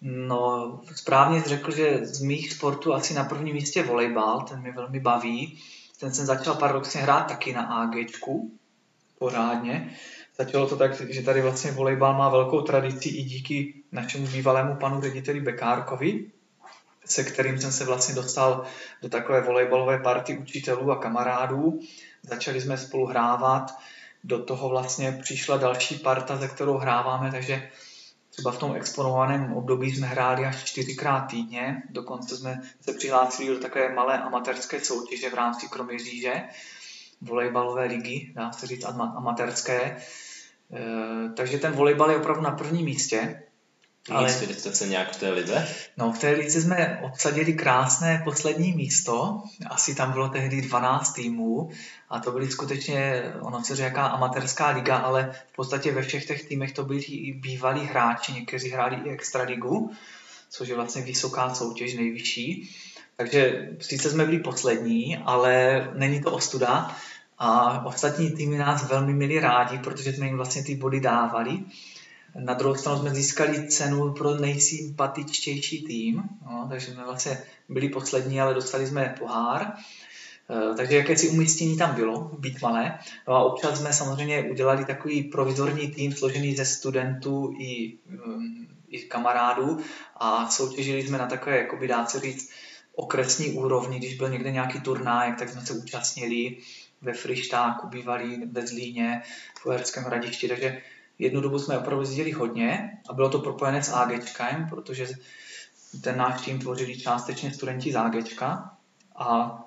No, 0.01 0.81
správně 0.95 1.41
jsi 1.41 1.49
řekl, 1.49 1.71
že 1.71 2.05
z 2.05 2.21
mých 2.21 2.53
sportů 2.53 2.93
asi 2.93 3.13
na 3.13 3.23
prvním 3.23 3.55
místě 3.55 3.83
volejbal, 3.83 4.41
ten 4.41 4.61
mě 4.61 4.71
velmi 4.71 4.99
baví. 4.99 5.59
Ten 5.99 6.13
jsem 6.13 6.25
začal 6.25 6.55
paradoxně 6.55 7.01
hrát 7.01 7.27
taky 7.27 7.53
na 7.53 7.61
AGčku, 7.61 8.51
pořádně. 9.19 9.95
Začalo 10.37 10.69
to 10.69 10.77
tak, 10.77 11.11
že 11.11 11.21
tady 11.21 11.41
vlastně 11.41 11.71
volejbal 11.71 12.13
má 12.17 12.29
velkou 12.29 12.61
tradici 12.61 13.09
i 13.09 13.23
díky 13.23 13.73
našemu 13.91 14.27
bývalému 14.27 14.75
panu 14.75 15.01
řediteli 15.01 15.41
Bekárkovi, 15.41 16.31
se 17.05 17.23
kterým 17.23 17.61
jsem 17.61 17.71
se 17.71 17.85
vlastně 17.85 18.15
dostal 18.15 18.63
do 19.01 19.09
takové 19.09 19.41
volejbalové 19.41 19.99
party 19.99 20.37
učitelů 20.37 20.91
a 20.91 20.95
kamarádů. 20.95 21.79
Začali 22.23 22.61
jsme 22.61 22.77
spolu 22.77 23.05
hrávat 23.05 23.71
do 24.23 24.43
toho 24.43 24.69
vlastně 24.69 25.19
přišla 25.21 25.57
další 25.57 25.95
parta, 25.99 26.35
ze 26.35 26.47
kterou 26.47 26.77
hráváme, 26.77 27.31
takže 27.31 27.69
třeba 28.29 28.51
v 28.51 28.57
tom 28.57 28.75
exponovaném 28.75 29.53
období 29.53 29.91
jsme 29.91 30.07
hráli 30.07 30.45
až 30.45 30.63
čtyřikrát 30.63 31.21
týdně, 31.21 31.83
dokonce 31.89 32.37
jsme 32.37 32.61
se 32.81 32.93
přihlásili 32.93 33.49
do 33.49 33.59
takové 33.59 33.93
malé 33.93 34.17
amatérské 34.17 34.79
soutěže 34.79 35.29
v 35.29 35.33
rámci 35.33 35.67
Kroměříže, 35.67 36.43
volejbalové 37.21 37.85
ligy, 37.85 38.33
dá 38.35 38.51
se 38.51 38.67
říct 38.67 38.85
amatérské. 39.15 39.81
E, 39.81 39.97
takže 41.35 41.57
ten 41.57 41.71
volejbal 41.71 42.11
je 42.11 42.17
opravdu 42.17 42.41
na 42.41 42.51
prvním 42.51 42.85
místě. 42.85 43.43
Ale 44.11 44.33
jste 44.33 44.75
se 44.75 44.87
nějak 44.87 45.11
v 45.11 45.19
té 45.19 45.29
lize? 45.29 45.67
No, 45.97 46.11
v 46.11 46.19
té 46.19 46.29
lize 46.29 46.61
jsme 46.61 46.99
obsadili 47.03 47.53
krásné 47.53 48.21
poslední 48.23 48.73
místo. 48.73 49.43
Asi 49.67 49.95
tam 49.95 50.11
bylo 50.11 50.29
tehdy 50.29 50.61
12 50.61 51.13
týmů 51.13 51.69
a 52.09 52.19
to 52.19 52.31
byly 52.31 52.51
skutečně, 52.51 53.23
ono 53.41 53.63
se 53.63 53.75
říká 53.75 54.05
amatérská 54.05 54.69
liga, 54.69 54.97
ale 54.97 55.31
v 55.53 55.55
podstatě 55.55 55.91
ve 55.91 56.01
všech 56.01 56.25
těch 56.25 56.47
týmech 56.47 56.71
to 56.71 56.83
byli 56.83 57.01
i 57.01 57.33
bývalí 57.33 57.85
hráči, 57.85 58.33
někteří 58.33 58.69
hráli 58.69 58.95
i 59.05 59.09
extraligu, 59.09 59.91
což 60.49 60.69
je 60.69 60.75
vlastně 60.75 61.01
vysoká 61.01 61.53
soutěž, 61.53 61.93
nejvyšší. 61.93 62.75
Takže 63.15 63.69
sice 63.79 64.09
jsme 64.09 64.25
byli 64.25 64.39
poslední, 64.39 65.17
ale 65.17 65.83
není 65.95 66.21
to 66.21 66.31
ostuda 66.31 66.95
a 67.39 67.85
ostatní 67.85 68.31
týmy 68.31 68.57
nás 68.57 68.89
velmi 68.89 69.13
měli 69.13 69.39
rádi, 69.39 69.77
protože 69.77 70.13
jsme 70.13 70.25
jim 70.25 70.37
vlastně 70.37 70.63
ty 70.63 70.75
body 70.75 70.99
dávali. 70.99 71.59
Na 72.35 72.53
druhou 72.53 72.75
stranu 72.75 72.99
jsme 72.99 73.15
získali 73.15 73.67
cenu 73.67 74.13
pro 74.13 74.35
nejsympatičtější 74.35 75.83
tým, 75.83 76.23
no, 76.45 76.67
takže 76.69 76.91
jsme 76.91 77.03
vlastně 77.03 77.43
byli 77.69 77.89
poslední, 77.89 78.41
ale 78.41 78.53
dostali 78.53 78.87
jsme 78.87 79.15
pohár. 79.19 79.73
E, 80.49 80.75
takže 80.75 80.97
jakési 80.97 81.29
umístění 81.29 81.77
tam 81.77 81.95
bylo, 81.95 82.31
být 82.39 82.61
malé. 82.61 82.99
No 83.27 83.33
a 83.33 83.43
občas 83.43 83.79
jsme 83.79 83.93
samozřejmě 83.93 84.43
udělali 84.43 84.85
takový 84.85 85.23
provizorní 85.23 85.91
tým 85.91 86.11
složený 86.11 86.55
ze 86.55 86.65
studentů 86.65 87.53
i, 87.59 87.97
um, 88.25 88.67
i 88.87 88.99
kamarádů 88.99 89.79
a 90.15 90.49
soutěžili 90.49 91.07
jsme 91.07 91.17
na 91.17 91.27
takové, 91.27 91.57
jakoby 91.57 91.87
dá 91.87 92.05
se 92.05 92.19
říct, 92.19 92.49
okresní 92.95 93.51
úrovni, 93.51 93.97
když 93.97 94.17
byl 94.17 94.29
někde 94.29 94.51
nějaký 94.51 94.81
turnaj, 94.81 95.35
tak 95.35 95.49
jsme 95.49 95.61
se 95.61 95.73
účastnili 95.73 96.57
ve 97.01 97.13
Frištáku, 97.13 97.87
bývalý 97.87 98.45
ve 98.45 98.67
Zlíně, 98.67 99.21
v 99.61 99.65
Uherském 99.65 100.03
hradišti, 100.03 100.47
takže 100.47 100.81
Jednu 101.19 101.41
dobu 101.41 101.59
jsme 101.59 101.77
opravdu 101.77 102.01
jezdili 102.01 102.31
hodně 102.31 102.97
a 103.09 103.13
bylo 103.13 103.29
to 103.29 103.39
propojené 103.39 103.83
s 103.83 103.93
AGčkem, 103.93 104.67
protože 104.69 105.07
ten 106.01 106.17
náš 106.17 106.41
tým 106.41 106.59
tvořili 106.59 106.99
částečně 106.99 107.53
studenti 107.53 107.91
z 107.91 107.95
AGčka 107.95 108.71
a 109.15 109.59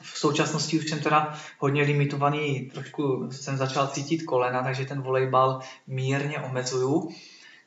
v 0.00 0.18
současnosti 0.18 0.78
už 0.78 0.90
jsem 0.90 1.00
teda 1.00 1.38
hodně 1.58 1.82
limitovaný, 1.82 2.70
trošku 2.74 3.30
jsem 3.32 3.56
začal 3.56 3.86
cítit 3.86 4.22
kolena, 4.22 4.62
takže 4.62 4.84
ten 4.84 5.02
volejbal 5.02 5.60
mírně 5.86 6.38
omezuju. 6.38 7.10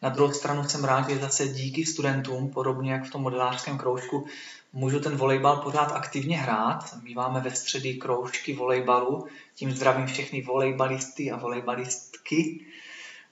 Na 0.01 0.09
druhou 0.09 0.33
stranu 0.33 0.63
jsem 0.63 0.83
rád, 0.83 1.09
že 1.09 1.17
zase 1.17 1.47
díky 1.47 1.85
studentům, 1.85 2.49
podobně 2.49 2.91
jak 2.91 3.05
v 3.05 3.11
tom 3.11 3.21
modelářském 3.21 3.77
kroužku, 3.77 4.25
můžu 4.73 4.99
ten 4.99 5.15
volejbal 5.15 5.57
pořád 5.57 5.91
aktivně 5.91 6.37
hrát. 6.37 6.95
Míváme 7.03 7.39
ve 7.39 7.51
středy 7.51 7.93
kroužky 7.93 8.53
volejbalu, 8.53 9.27
tím 9.55 9.71
zdravím 9.71 10.07
všechny 10.07 10.41
volejbalisty 10.41 11.31
a 11.31 11.37
volejbalistky 11.37 12.65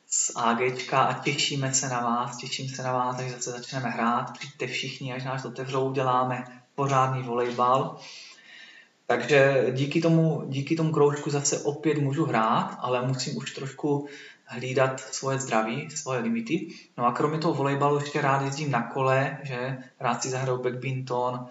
z 0.10 0.32
AGčka 0.36 1.00
a 1.00 1.19
těšíme 1.24 1.74
se 1.74 1.89
na 1.89 2.00
vás, 2.00 2.38
těším 2.38 2.69
se 2.69 2.84
na 2.84 2.93
vás, 2.93 3.19
až 3.19 3.32
zase 3.32 3.52
začneme 3.52 3.89
hrát. 3.89 4.34
Přijďte 4.34 4.67
všichni, 4.67 5.13
až 5.13 5.24
nás 5.24 5.45
otevřou, 5.45 5.89
uděláme 5.89 6.45
pořádný 6.76 7.24
volejbal. 7.24 7.98
Takže 9.08 9.65
díky 9.72 10.02
tomu, 10.02 10.43
díky 10.48 10.76
tomu 10.76 10.91
kroužku 10.91 11.30
zase 11.30 11.60
opět 11.60 11.98
můžu 11.98 12.26
hrát, 12.26 12.78
ale 12.80 13.08
musím 13.08 13.38
už 13.38 13.52
trošku 13.52 14.08
hlídat 14.45 15.00
svoje 15.00 15.39
zdraví, 15.39 15.89
svoje 15.91 16.19
limity. 16.19 16.67
No 16.98 17.06
a 17.06 17.12
kromě 17.12 17.39
toho 17.39 17.54
volejbalu 17.54 18.00
ještě 18.00 18.22
rád 18.22 18.41
jezdím 18.41 18.72
na 18.72 18.82
kole, 18.82 19.38
že 19.43 19.78
rád 20.00 20.22
si 20.22 20.30
zahraju 20.30 20.63
badminton, 20.63 21.48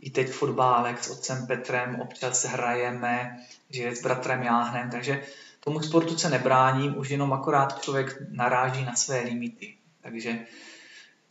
i 0.00 0.10
teď 0.10 0.30
fotbálek 0.30 1.04
s 1.04 1.10
otcem 1.10 1.46
Petrem, 1.46 2.00
občas 2.00 2.44
hrajeme, 2.44 3.38
že 3.70 3.96
s 3.96 4.02
bratrem 4.02 4.42
jáhnem, 4.42 4.90
takže 4.90 5.22
tomu 5.60 5.80
sportu 5.80 6.18
se 6.18 6.30
nebráním, 6.30 6.98
už 6.98 7.10
jenom 7.10 7.32
akorát 7.32 7.82
člověk 7.82 8.22
naráží 8.30 8.84
na 8.84 8.96
své 8.96 9.20
limity. 9.20 9.74
Takže, 10.00 10.46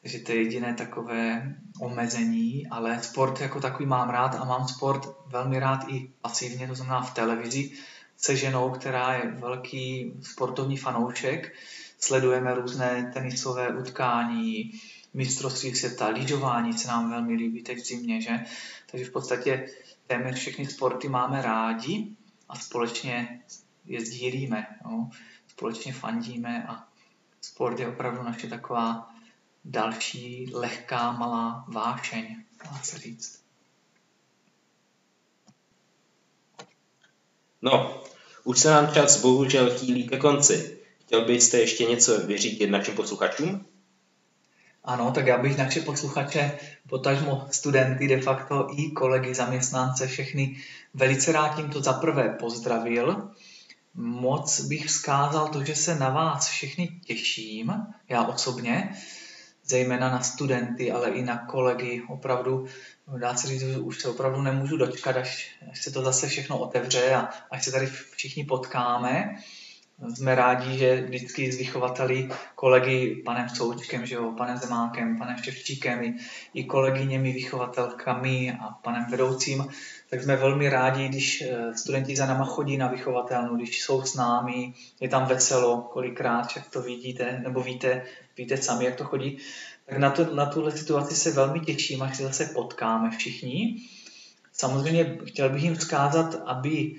takže 0.01 0.19
to 0.19 0.31
je 0.31 0.43
jediné 0.43 0.73
takové 0.73 1.55
omezení, 1.81 2.67
ale 2.67 3.03
sport 3.03 3.41
jako 3.41 3.59
takový 3.59 3.85
mám 3.85 4.09
rád 4.09 4.35
a 4.35 4.43
mám 4.43 4.67
sport 4.67 5.07
velmi 5.27 5.59
rád 5.59 5.85
i 5.87 6.11
pasivně, 6.21 6.67
to 6.67 6.75
znamená 6.75 7.01
v 7.01 7.13
televizi, 7.13 7.71
se 8.17 8.35
ženou, 8.35 8.69
která 8.69 9.13
je 9.13 9.31
velký 9.31 10.13
sportovní 10.21 10.77
fanoušek. 10.77 11.53
Sledujeme 11.99 12.55
různé 12.55 13.11
tenisové 13.13 13.69
utkání, 13.77 14.71
mistrovství 15.13 15.75
světa, 15.75 16.07
lyžování 16.07 16.73
se 16.73 16.87
nám 16.87 17.09
velmi 17.09 17.33
líbí 17.33 17.63
teď 17.63 17.77
v 17.77 17.85
zimě, 17.85 18.21
že? 18.21 18.39
Takže 18.91 19.05
v 19.05 19.11
podstatě 19.11 19.67
téměř 20.07 20.35
všechny 20.35 20.65
sporty 20.65 21.09
máme 21.09 21.41
rádi 21.41 22.07
a 22.49 22.55
společně 22.59 23.41
je 23.85 24.05
sdílíme, 24.05 24.67
no? 24.85 25.09
společně 25.47 25.93
fandíme 25.93 26.65
a 26.67 26.87
sport 27.41 27.79
je 27.79 27.87
opravdu 27.87 28.23
naše 28.23 28.47
taková 28.47 29.09
další 29.65 30.51
lehká 30.53 31.11
malá 31.11 31.65
vášeň, 31.67 32.43
dá 32.63 32.79
se 32.83 32.97
říct. 32.97 33.39
No, 37.61 38.03
už 38.43 38.59
se 38.59 38.69
nám 38.69 38.93
čas 38.93 39.21
bohužel 39.21 39.77
chýlí 39.77 40.07
ke 40.07 40.17
konci. 40.17 40.79
Chtěl 41.01 41.25
byste 41.25 41.57
ještě 41.57 41.85
něco 41.85 42.27
vyřídit 42.27 42.67
našim 42.67 42.95
posluchačům? 42.95 43.65
Ano, 44.83 45.11
tak 45.11 45.27
já 45.27 45.37
bych 45.37 45.57
naše 45.57 45.81
posluchače, 45.81 46.59
potažmo 46.89 47.47
studenty, 47.51 48.07
de 48.07 48.21
facto 48.21 48.67
i 48.77 48.91
kolegy, 48.91 49.33
zaměstnance, 49.35 50.07
všechny 50.07 50.57
velice 50.93 51.31
rád 51.31 51.55
tímto 51.55 51.81
zaprvé 51.81 52.29
pozdravil. 52.39 53.31
Moc 54.01 54.61
bych 54.61 54.85
vzkázal 54.85 55.47
to, 55.47 55.63
že 55.63 55.75
se 55.75 55.95
na 55.95 56.09
vás 56.09 56.47
všechny 56.47 56.87
těším, 56.87 57.73
já 58.09 58.23
osobně, 58.23 58.93
zejména 59.65 60.09
na 60.09 60.21
studenty, 60.21 60.91
ale 60.91 61.09
i 61.09 61.23
na 61.23 61.37
kolegy. 61.37 62.03
Opravdu, 62.09 62.65
dá 63.17 63.35
se 63.35 63.47
říct, 63.47 63.61
že 63.61 63.77
už 63.77 64.01
se 64.01 64.09
opravdu 64.09 64.41
nemůžu 64.41 64.77
dočkat, 64.77 65.17
až, 65.17 65.55
až 65.71 65.83
se 65.83 65.91
to 65.91 66.03
zase 66.03 66.27
všechno 66.27 66.59
otevře 66.59 67.15
a 67.15 67.29
až 67.51 67.65
se 67.65 67.71
tady 67.71 67.87
všichni 68.15 68.43
potkáme 68.43 69.39
jsme 70.07 70.35
rádi, 70.35 70.77
že 70.77 71.01
vždycky 71.01 71.51
s 71.51 71.57
vychovateli, 71.57 72.29
kolegy 72.55 73.21
panem 73.25 73.49
Součkem, 73.49 74.05
že 74.05 74.15
jo, 74.15 74.31
panem 74.37 74.57
Zemákem, 74.57 75.17
panem 75.17 75.37
Ševčíkem 75.37 76.03
i, 76.03 76.15
i 76.53 76.63
kolegyněmi, 76.63 77.31
vychovatelkami 77.33 78.57
a 78.61 78.69
panem 78.69 79.05
vedoucím, 79.09 79.67
tak 80.09 80.23
jsme 80.23 80.35
velmi 80.35 80.69
rádi, 80.69 81.07
když 81.07 81.41
eh, 81.41 81.73
studenti 81.77 82.15
za 82.15 82.25
náma 82.25 82.45
chodí 82.45 82.77
na 82.77 82.87
vychovatelnu, 82.87 83.55
když 83.55 83.81
jsou 83.81 84.01
s 84.01 84.15
námi, 84.15 84.73
je 84.99 85.09
tam 85.09 85.25
veselo, 85.25 85.81
kolikrát, 85.81 86.55
jak 86.55 86.69
to 86.69 86.81
vidíte, 86.81 87.39
nebo 87.43 87.63
víte, 87.63 88.05
víte 88.37 88.57
sami, 88.57 88.85
jak 88.85 88.95
to 88.95 89.03
chodí. 89.03 89.37
Tak 89.85 89.97
na, 89.97 90.09
to, 90.09 90.35
na 90.35 90.45
tuhle 90.45 90.71
situaci 90.71 91.15
se 91.15 91.31
velmi 91.31 91.59
těším, 91.59 92.01
až 92.01 92.17
se 92.17 92.23
zase 92.23 92.45
potkáme 92.45 93.11
všichni. 93.11 93.81
Samozřejmě 94.53 95.17
chtěl 95.25 95.49
bych 95.49 95.63
jim 95.63 95.75
vzkázat, 95.75 96.35
aby 96.45 96.95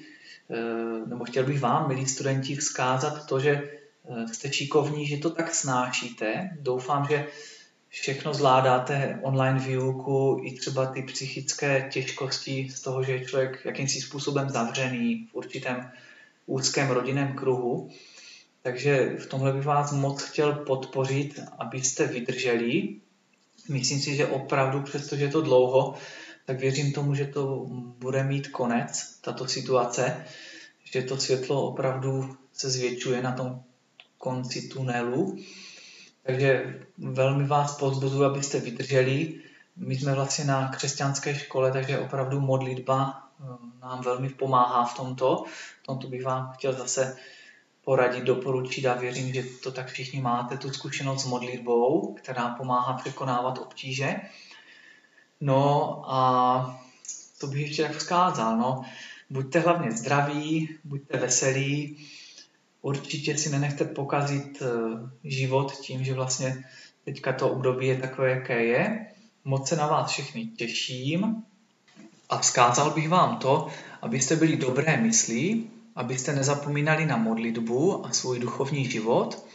Eh, 0.51 1.07
nebo 1.07 1.25
chtěl 1.25 1.44
bych 1.44 1.61
vám, 1.61 1.88
milí 1.88 2.07
studenti, 2.07 2.57
vzkázat 2.57 3.27
to, 3.27 3.40
že 3.40 3.51
eh, 3.51 4.29
jste 4.29 4.49
číkovní, 4.49 5.07
že 5.07 5.16
to 5.16 5.31
tak 5.31 5.55
snášíte. 5.55 6.51
Doufám, 6.61 7.07
že 7.11 7.27
všechno 7.90 8.35
zvládáte 8.35 9.18
online 9.22 9.59
výuku, 9.59 10.40
i 10.44 10.53
třeba 10.53 10.87
ty 10.87 11.03
psychické 11.03 11.88
těžkosti 11.92 12.68
z 12.74 12.81
toho, 12.81 13.03
že 13.03 13.12
je 13.12 13.24
člověk 13.24 13.64
jakýmsi 13.64 14.00
způsobem 14.00 14.50
zavřený 14.50 15.29
v 15.31 15.35
určitém 15.35 15.90
úzkém 16.46 16.90
rodinném 16.90 17.35
kruhu. 17.35 17.90
Takže 18.62 19.16
v 19.18 19.26
tomhle 19.26 19.53
bych 19.53 19.64
vás 19.64 19.92
moc 19.92 20.22
chtěl 20.22 20.53
podpořit, 20.53 21.40
abyste 21.59 22.07
vydrželi. 22.07 22.96
Myslím 23.68 24.00
si, 24.00 24.16
že 24.16 24.26
opravdu, 24.26 24.83
přestože 24.83 25.24
je 25.24 25.31
to 25.31 25.42
dlouho, 25.42 25.94
tak 26.46 26.61
věřím 26.61 26.92
tomu, 26.92 27.14
že 27.14 27.26
to 27.26 27.66
bude 27.98 28.24
mít 28.24 28.48
konec, 28.48 29.18
tato 29.20 29.48
situace, 29.48 30.24
že 30.85 31.03
to 31.03 31.16
světlo 31.16 31.66
opravdu 31.68 32.37
se 32.53 32.70
zvětšuje 32.70 33.22
na 33.22 33.33
tom 33.33 33.62
konci 34.18 34.68
tunelu. 34.68 35.38
Takže 36.31 36.81
velmi 36.99 37.47
vás 37.47 37.77
pozbuzuji, 37.77 38.25
abyste 38.25 38.61
vydrželi. 38.61 39.35
My 39.77 39.97
jsme 39.97 40.14
vlastně 40.14 40.45
na 40.45 40.69
křesťanské 40.69 41.35
škole, 41.35 41.73
takže 41.73 41.99
opravdu 41.99 42.40
modlitba 42.40 43.23
eh, 43.40 43.45
nám 43.83 44.03
velmi 44.03 44.29
pomáhá 44.29 44.85
v 44.85 44.97
tomto. 44.97 45.45
V 45.83 45.87
tomto 45.87 46.09
bych 46.09 46.25
vám 46.25 46.53
chtěl 46.55 46.73
zase 46.73 47.16
poradit, 47.85 48.25
doporučit 48.25 48.87
a 48.87 48.95
věřím, 48.95 49.35
že 49.35 49.43
to 49.62 49.73
tak 49.73 49.87
všichni 49.88 50.21
máte, 50.21 50.57
tu 50.57 50.71
zkušenost 50.73 51.23
s 51.23 51.27
modlitbou, 51.27 52.14
která 52.14 52.49
pomáhá 52.49 52.93
překonávat 52.93 53.59
obtíže. 53.59 54.16
No 55.40 56.03
a 56.07 56.81
to 57.40 57.47
bych 57.47 57.61
ještě 57.61 57.83
tak 57.83 57.97
vzkázal, 57.97 58.57
no. 58.57 58.83
Buďte 59.31 59.59
hlavně 59.61 59.93
zdraví, 59.93 60.79
buďte 60.85 61.19
veselí, 61.19 62.07
určitě 62.83 63.38
si 63.38 63.51
nenechte 63.51 63.85
pokazit 63.85 64.62
eh, 64.62 64.69
život 65.25 65.73
tím, 65.73 66.05
že 66.05 66.14
vlastně 66.14 66.64
teďka 67.05 67.33
to 67.33 67.49
období 67.51 67.87
je 67.87 67.97
takové, 67.97 68.31
jaké 68.31 68.64
je. 68.64 69.07
Moc 69.45 69.69
se 69.69 69.77
na 69.77 69.87
vás 69.87 70.11
všechny 70.11 70.47
těším 70.47 71.43
a 72.29 72.38
vzkázal 72.38 72.90
bych 72.90 73.09
vám 73.09 73.37
to, 73.37 73.69
abyste 74.03 74.37
byli 74.37 74.57
dobré 74.57 74.97
myslí, 74.97 75.71
abyste 75.97 76.33
nezapomínali 76.33 77.07
na 77.07 77.16
modlitbu 77.16 78.07
a 78.07 78.12
svůj 78.12 78.38
duchovní 78.38 78.90
život 78.90 79.47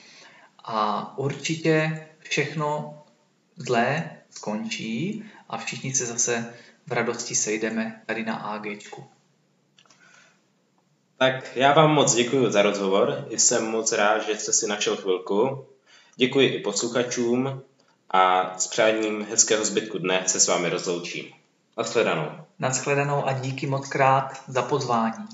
a 0.63 1.17
určitě 1.17 2.07
všechno 2.19 2.97
zlé 3.57 4.09
skončí 4.29 5.23
a 5.49 5.57
všichni 5.57 5.93
se 5.93 6.05
zase 6.05 6.53
v 6.87 6.91
radosti 6.91 7.35
sejdeme 7.35 8.01
tady 8.05 8.23
na 8.25 8.35
AGčku. 8.35 9.14
Tak 11.25 11.55
já 11.55 11.73
vám 11.73 11.91
moc 11.91 12.15
děkuji 12.15 12.51
za 12.51 12.61
rozhovor. 12.61 13.25
Jsem 13.29 13.65
moc 13.65 13.91
rád, 13.91 14.19
že 14.19 14.35
jste 14.35 14.53
si 14.53 14.67
našel 14.67 14.95
chvilku. 14.95 15.65
Děkuji 16.15 16.49
i 16.49 16.59
posluchačům 16.59 17.61
a 18.09 18.53
s 18.57 18.67
přáním 18.67 19.25
hezkého 19.29 19.65
zbytku 19.65 19.97
dne 19.97 20.23
se 20.27 20.39
s 20.39 20.47
vámi 20.47 20.69
rozloučím. 20.69 21.25
Naschledanou. 21.77 22.31
Naschledanou 22.59 23.27
a 23.27 23.33
díky 23.33 23.67
moc 23.67 23.87
krát 23.87 24.41
za 24.47 24.61
pozvání. 24.61 25.25